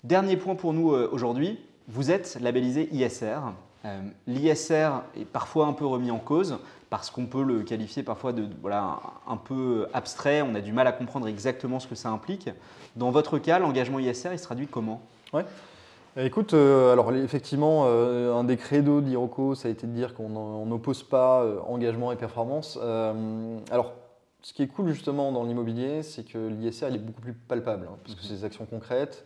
Dernier 0.04 0.38
point 0.38 0.56
pour 0.56 0.74
nous 0.74 0.92
euh, 0.92 1.10
aujourd'hui, 1.12 1.60
vous 1.88 2.12
êtes 2.12 2.38
labellisé 2.42 2.90
ISR. 2.92 3.40
Euh, 3.86 4.02
L'ISR 4.28 5.02
est 5.16 5.26
parfois 5.26 5.68
un 5.68 5.74
peu 5.74 5.86
remis 5.86 6.12
en 6.12 6.20
cause 6.20 6.58
parce 6.90 7.10
qu'on 7.10 7.26
peut 7.26 7.44
le 7.44 7.62
qualifier 7.62 8.04
parfois 8.04 8.34
de 8.34 8.48
voilà, 8.62 9.00
un 9.28 9.38
peu 9.38 9.88
abstrait, 9.94 10.42
on 10.42 10.56
a 10.56 10.62
du 10.62 10.74
mal 10.74 10.88
à 10.88 10.92
comprendre 10.92 11.28
exactement 11.28 11.80
ce 11.80 11.88
que 11.88 11.96
ça 11.96 12.10
implique. 12.10 12.50
Dans 12.96 13.12
votre 13.12 13.40
cas, 13.40 13.60
l'engagement 13.60 14.00
ISR, 14.00 14.30
il 14.32 14.40
se 14.40 14.44
traduit 14.44 14.68
comment? 14.68 15.02
Ouais. 15.34 15.46
Écoute, 16.16 16.54
euh, 16.54 16.94
alors 16.94 17.12
effectivement, 17.14 17.86
un 17.86 18.44
des 18.44 18.58
credos 18.58 19.02
d'Iroco, 19.02 19.56
ça 19.56 19.68
a 19.68 19.72
été 19.72 19.88
de 19.88 19.92
dire 19.94 20.14
qu'on 20.14 20.66
n'oppose 20.66 21.02
pas 21.02 21.44
engagement 21.68 22.12
et 22.12 22.16
performance. 22.16 22.78
alors, 23.72 23.94
ce 24.44 24.52
qui 24.52 24.62
est 24.62 24.68
cool 24.68 24.90
justement 24.90 25.32
dans 25.32 25.44
l'immobilier, 25.46 26.04
c'est 26.04 26.24
que 26.24 26.38
l'ISR 26.38 26.88
est 26.88 26.98
beaucoup 26.98 27.22
plus 27.22 27.34
palpable, 27.34 27.88
hein, 27.90 27.98
parce 28.04 28.16
que 28.16 28.22
c'est 28.24 28.34
des 28.34 28.44
actions 28.44 28.66
concrètes. 28.66 29.26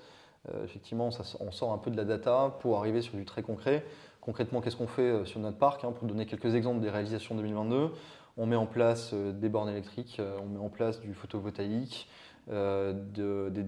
Euh, 0.50 0.64
effectivement, 0.64 1.10
on 1.40 1.52
sort 1.52 1.74
un 1.74 1.80
peu 1.80 1.90
de 1.90 1.98
la 1.98 2.06
data 2.06 2.56
pour 2.62 2.78
arriver 2.78 3.02
sur 3.02 3.16
du 3.16 3.26
très 3.26 3.42
concret. 3.42 3.84
Concrètement, 4.22 4.62
qu'est-ce 4.62 4.76
qu'on 4.76 4.88
fait 4.88 5.02
euh, 5.02 5.26
sur 5.26 5.40
notre 5.40 5.58
parc 5.58 5.84
hein, 5.84 5.92
Pour 5.92 6.08
donner 6.08 6.28
quelques 6.28 6.54
exemples 6.54 6.82
des 6.82 6.92
réalisations 6.92 7.34
2022, 7.34 7.90
on 8.38 8.46
met 8.46 8.56
en 8.56 8.68
place 8.68 9.10
euh, 9.14 9.34
des 9.34 9.50
bornes 9.50 9.70
électriques, 9.70 10.22
on 10.40 10.46
met 10.46 10.60
en 10.60 10.70
place 10.70 11.02
du 11.02 11.16
photovoltaïque, 11.16 12.08
des, 12.48 13.64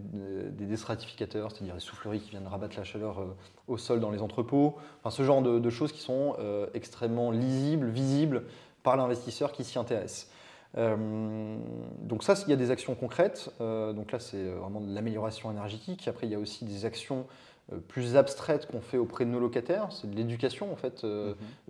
déstratificateurs, 0.54 1.52
c'est-à-dire 1.52 1.74
les 1.74 1.82
souffleries 1.82 2.22
qui 2.22 2.30
viennent 2.30 2.48
rabattre 2.48 2.78
la 2.78 2.86
chaleur 2.86 3.26
au 3.68 3.78
sol 3.78 4.00
dans 4.00 4.12
les 4.12 4.22
entrepôts. 4.22 4.78
Enfin, 5.00 5.10
ce 5.10 5.24
genre 5.24 5.42
de, 5.42 5.60
de 5.60 5.70
choses 5.70 5.92
qui 5.92 6.00
sont 6.00 6.38
extrêmement 6.74 7.32
lisibles, 7.32 7.90
visibles 7.90 8.44
par 8.82 8.96
l'investisseur 8.96 9.52
qui 9.52 9.66
s'y 9.66 9.78
intéresse. 9.78 10.32
Euh, 10.78 11.58
donc 12.02 12.24
ça, 12.24 12.36
il 12.46 12.50
y 12.50 12.54
a 12.54 12.56
des 12.56 12.72
actions 12.72 12.96
concrètes. 12.96 13.50
Euh, 13.62 13.94
donc 13.94 14.12
là, 14.12 14.20
c'est 14.20 14.46
vraiment 14.46 14.82
de 14.82 14.94
l'amélioration 14.94 15.52
énergétique. 15.52 16.08
Après, 16.08 16.28
il 16.28 16.32
y 16.32 16.36
a 16.36 16.40
aussi 16.40 16.66
des 16.66 16.86
actions 16.86 17.26
euh, 17.74 17.78
plus 17.88 18.16
abstraites 18.16 18.68
qu'on 18.68 18.82
fait 18.82 18.98
auprès 18.98 19.26
de 19.26 19.32
nos 19.32 19.40
locataires. 19.40 19.90
C'est 19.92 20.10
de 20.10 20.16
l'éducation, 20.16 20.72
en 20.72 20.76
fait, 20.76 21.06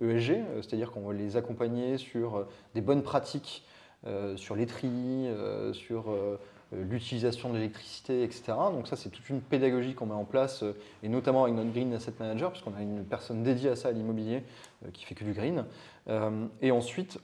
ESG. 0.02 0.30
Mhm. 0.30 0.44
E 0.58 0.62
c'est-à-dire 0.62 0.90
qu'on 0.90 1.00
va 1.00 1.14
les 1.14 1.36
accompagner 1.36 1.98
sur 1.98 2.46
des 2.74 2.80
bonnes 2.80 3.02
pratiques, 3.02 3.64
sur 4.36 4.56
les 4.56 4.64
tris, 4.64 5.28
sur 5.72 6.06
l'utilisation 6.72 7.50
de 7.50 7.56
l'électricité, 7.56 8.22
etc. 8.22 8.54
Donc 8.72 8.88
ça, 8.88 8.96
c'est 8.96 9.10
toute 9.10 9.28
une 9.28 9.42
pédagogie 9.42 9.94
qu'on 9.94 10.06
met 10.06 10.14
en 10.14 10.24
place, 10.24 10.64
et 11.02 11.10
notamment 11.10 11.44
avec 11.44 11.54
notre 11.54 11.70
Green 11.70 11.92
Asset 11.92 12.14
Manager, 12.18 12.50
puisqu'on 12.50 12.74
a 12.74 12.80
une 12.80 13.04
personne 13.04 13.42
dédiée 13.42 13.68
à 13.68 13.76
ça 13.76 13.88
à 13.88 13.92
l'immobilier, 13.92 14.42
qui 14.94 15.04
fait 15.04 15.14
que 15.14 15.24
du 15.24 15.34
green. 15.34 15.66
et 16.62 16.70
ensuite, 16.70 17.18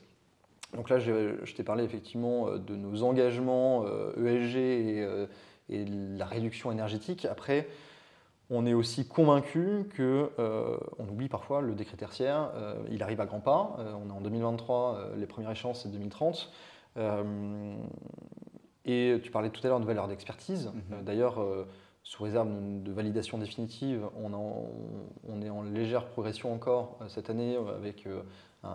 donc 0.75 0.89
là, 0.89 0.99
je, 0.99 1.53
t'ai 1.53 1.63
parlé 1.63 1.83
effectivement 1.83 2.47
euh, 2.47 2.57
de 2.57 2.75
nos 2.75 3.03
engagements 3.03 3.85
ESG 3.85 3.87
euh, 3.87 4.25
e 4.25 4.57
euh, 4.57 5.27
et, 5.69 5.85
la 5.85 6.25
réduction 6.25 6.71
énergétique. 6.71 7.25
Après, 7.25 7.67
on 8.49 8.65
est 8.65 8.73
aussi 8.73 9.07
convaincu 9.07 9.85
que, 9.93 10.29
on 10.97 11.09
oublie 11.09 11.27
parfois 11.27 11.61
le 11.61 11.75
décret 11.75 11.97
tertiaire, 11.97 12.53
il 12.89 13.03
arrive 13.03 13.19
à 13.19 13.25
grands 13.25 13.41
pas. 13.41 13.75
on 14.01 14.09
est 14.09 14.13
en 14.13 14.21
2023, 14.21 15.09
les 15.17 15.25
premières 15.25 15.51
échéances 15.51 15.81
c'est 15.83 15.91
2030. 15.91 16.49
et 18.85 19.19
tu 19.21 19.31
parlais 19.31 19.49
tout 19.49 19.59
à 19.65 19.67
l'heure 19.67 19.81
de 19.81 19.85
valeur 19.85 20.07
d'expertise. 20.07 20.67
Mm-hmm. 20.67 21.03
D'ailleurs, 21.03 21.45
sous 22.03 22.23
réserve 22.23 22.47
de 22.83 22.91
validation 22.93 23.37
définitive, 23.37 24.07
on, 24.15 24.31
on, 25.27 25.41
est 25.41 25.49
en 25.49 25.63
légère 25.63 26.05
progression 26.05 26.53
encore 26.53 26.99
cette 27.09 27.29
année 27.29 27.57
avec 27.75 28.07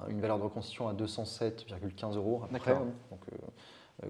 une 0.09 0.21
valeur 0.21 0.38
de 0.38 0.45
reconstitution 0.45 0.88
à 0.88 0.95
207,15 0.95 2.16
euros 2.16 2.42
à 2.45 2.59
peu 2.59 2.73
Donc, 3.11 3.21
euh, 3.33 4.07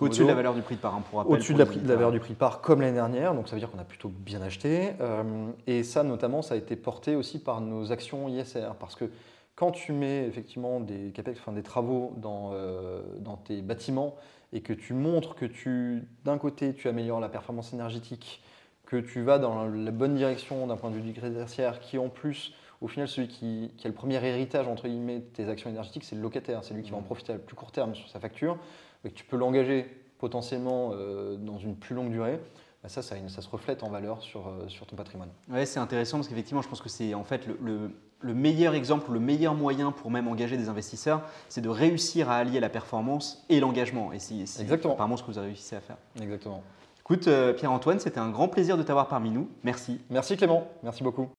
au-dessus 0.00 0.22
de 0.22 0.28
la 0.28 0.34
valeur 0.34 0.54
du 0.54 0.62
prix 0.62 0.76
de 0.76 0.80
part, 0.80 0.94
hein, 0.94 1.02
pour 1.08 1.18
rappel. 1.18 1.34
Au-dessus 1.34 1.54
de, 1.54 1.58
la, 1.58 1.94
valeur 1.94 2.12
du 2.12 2.20
prix 2.20 2.34
de 2.34 2.38
part, 2.38 2.60
comme 2.60 2.80
l'année 2.80 2.94
dernière, 2.94 3.34
donc 3.34 3.48
ça 3.48 3.54
veut 3.54 3.60
dire 3.60 3.70
qu'on 3.70 3.78
a 3.78 3.84
plutôt 3.84 4.08
bien 4.08 4.40
acheté. 4.40 4.92
Euh, 5.00 5.50
et 5.66 5.82
ça, 5.82 6.02
notamment, 6.02 6.40
ça 6.40 6.54
a 6.54 6.56
été 6.56 6.76
porté 6.76 7.14
aussi 7.16 7.38
par 7.38 7.60
nos 7.60 7.92
actions 7.92 8.28
ISR, 8.28 8.70
parce 8.78 8.94
que 8.94 9.10
quand 9.56 9.70
tu 9.70 9.92
mets 9.92 10.26
effectivement 10.26 10.80
des 10.80 11.10
capex, 11.12 11.38
enfin 11.40 11.52
des 11.52 11.62
travaux 11.62 12.14
dans, 12.16 12.50
euh, 12.52 13.02
dans 13.18 13.36
tes 13.36 13.60
bâtiments 13.60 14.16
et 14.52 14.62
que 14.62 14.72
tu 14.72 14.94
montres 14.94 15.34
que 15.34 15.46
tu, 15.46 16.08
d'un 16.24 16.38
côté, 16.38 16.74
tu 16.74 16.88
améliores 16.88 17.20
la 17.20 17.28
performance 17.28 17.72
énergétique, 17.72 18.42
que 18.86 18.96
tu 18.96 19.22
vas 19.22 19.38
dans 19.38 19.66
la 19.66 19.90
bonne 19.90 20.14
direction 20.14 20.66
d'un 20.66 20.76
point 20.76 20.90
de 20.90 20.96
vue 20.96 21.02
du 21.02 21.12
tertiaire, 21.12 21.80
qui 21.80 21.98
en 21.98 22.08
plus 22.08 22.54
au 22.84 22.86
final, 22.86 23.08
celui 23.08 23.28
qui, 23.28 23.70
a 23.82 23.88
le 23.88 23.94
premier 23.94 24.22
héritage 24.22 24.68
entre 24.68 24.88
guillemets 24.88 25.20
de 25.20 25.24
tes 25.24 25.48
actions 25.48 25.70
énergétiques, 25.70 26.04
c'est 26.04 26.16
le 26.16 26.20
locataire. 26.20 26.62
C'est 26.62 26.74
lui 26.74 26.82
qui 26.82 26.90
va 26.90 26.98
en 26.98 27.00
mmh. 27.00 27.04
profiter 27.04 27.32
à 27.32 27.38
plus 27.38 27.56
court 27.56 27.72
terme 27.72 27.94
sur 27.94 28.10
sa 28.10 28.20
facture. 28.20 28.58
Et 29.04 29.08
que 29.08 29.14
tu 29.14 29.24
peux 29.24 29.38
l'engager 29.38 29.86
potentiellement 30.18 30.90
euh, 30.92 31.36
dans 31.36 31.58
une 31.58 31.76
plus 31.76 31.94
longue 31.94 32.10
durée. 32.10 32.38
Bah, 32.82 32.90
ça, 32.90 33.00
ça, 33.00 33.16
se 33.16 33.48
reflète 33.48 33.82
en 33.82 33.88
valeur 33.88 34.20
sur, 34.20 34.48
euh, 34.48 34.68
sur 34.68 34.84
ton 34.86 34.96
patrimoine. 34.96 35.30
Oui, 35.48 35.66
c'est 35.66 35.80
intéressant 35.80 36.18
parce 36.18 36.28
qu'effectivement, 36.28 36.60
je 36.60 36.68
pense 36.68 36.82
que 36.82 36.90
c'est 36.90 37.14
en 37.14 37.24
fait 37.24 37.46
le, 37.46 37.90
le, 38.20 38.34
meilleur 38.34 38.74
exemple, 38.74 39.10
le 39.12 39.20
meilleur 39.20 39.54
moyen 39.54 39.90
pour 39.90 40.10
même 40.10 40.28
engager 40.28 40.58
des 40.58 40.68
investisseurs, 40.68 41.22
c'est 41.48 41.62
de 41.62 41.70
réussir 41.70 42.28
à 42.28 42.36
allier 42.36 42.60
la 42.60 42.68
performance 42.68 43.46
et 43.48 43.60
l'engagement. 43.60 44.12
Et 44.12 44.18
c'est 44.18 44.70
apparemment 44.70 45.16
ce 45.16 45.22
que 45.22 45.28
vous 45.28 45.38
avez 45.38 45.48
réussi 45.48 45.74
à 45.74 45.80
faire. 45.80 45.96
Exactement. 46.20 46.62
Écoute, 47.00 47.28
euh, 47.28 47.54
Pierre-Antoine, 47.54 47.98
c'était 47.98 48.20
un 48.20 48.28
grand 48.28 48.48
plaisir 48.48 48.76
de 48.76 48.82
t'avoir 48.82 49.08
parmi 49.08 49.30
nous. 49.30 49.48
Merci. 49.62 50.00
Merci 50.10 50.36
Clément. 50.36 50.68
Merci 50.82 51.02
beaucoup. 51.02 51.30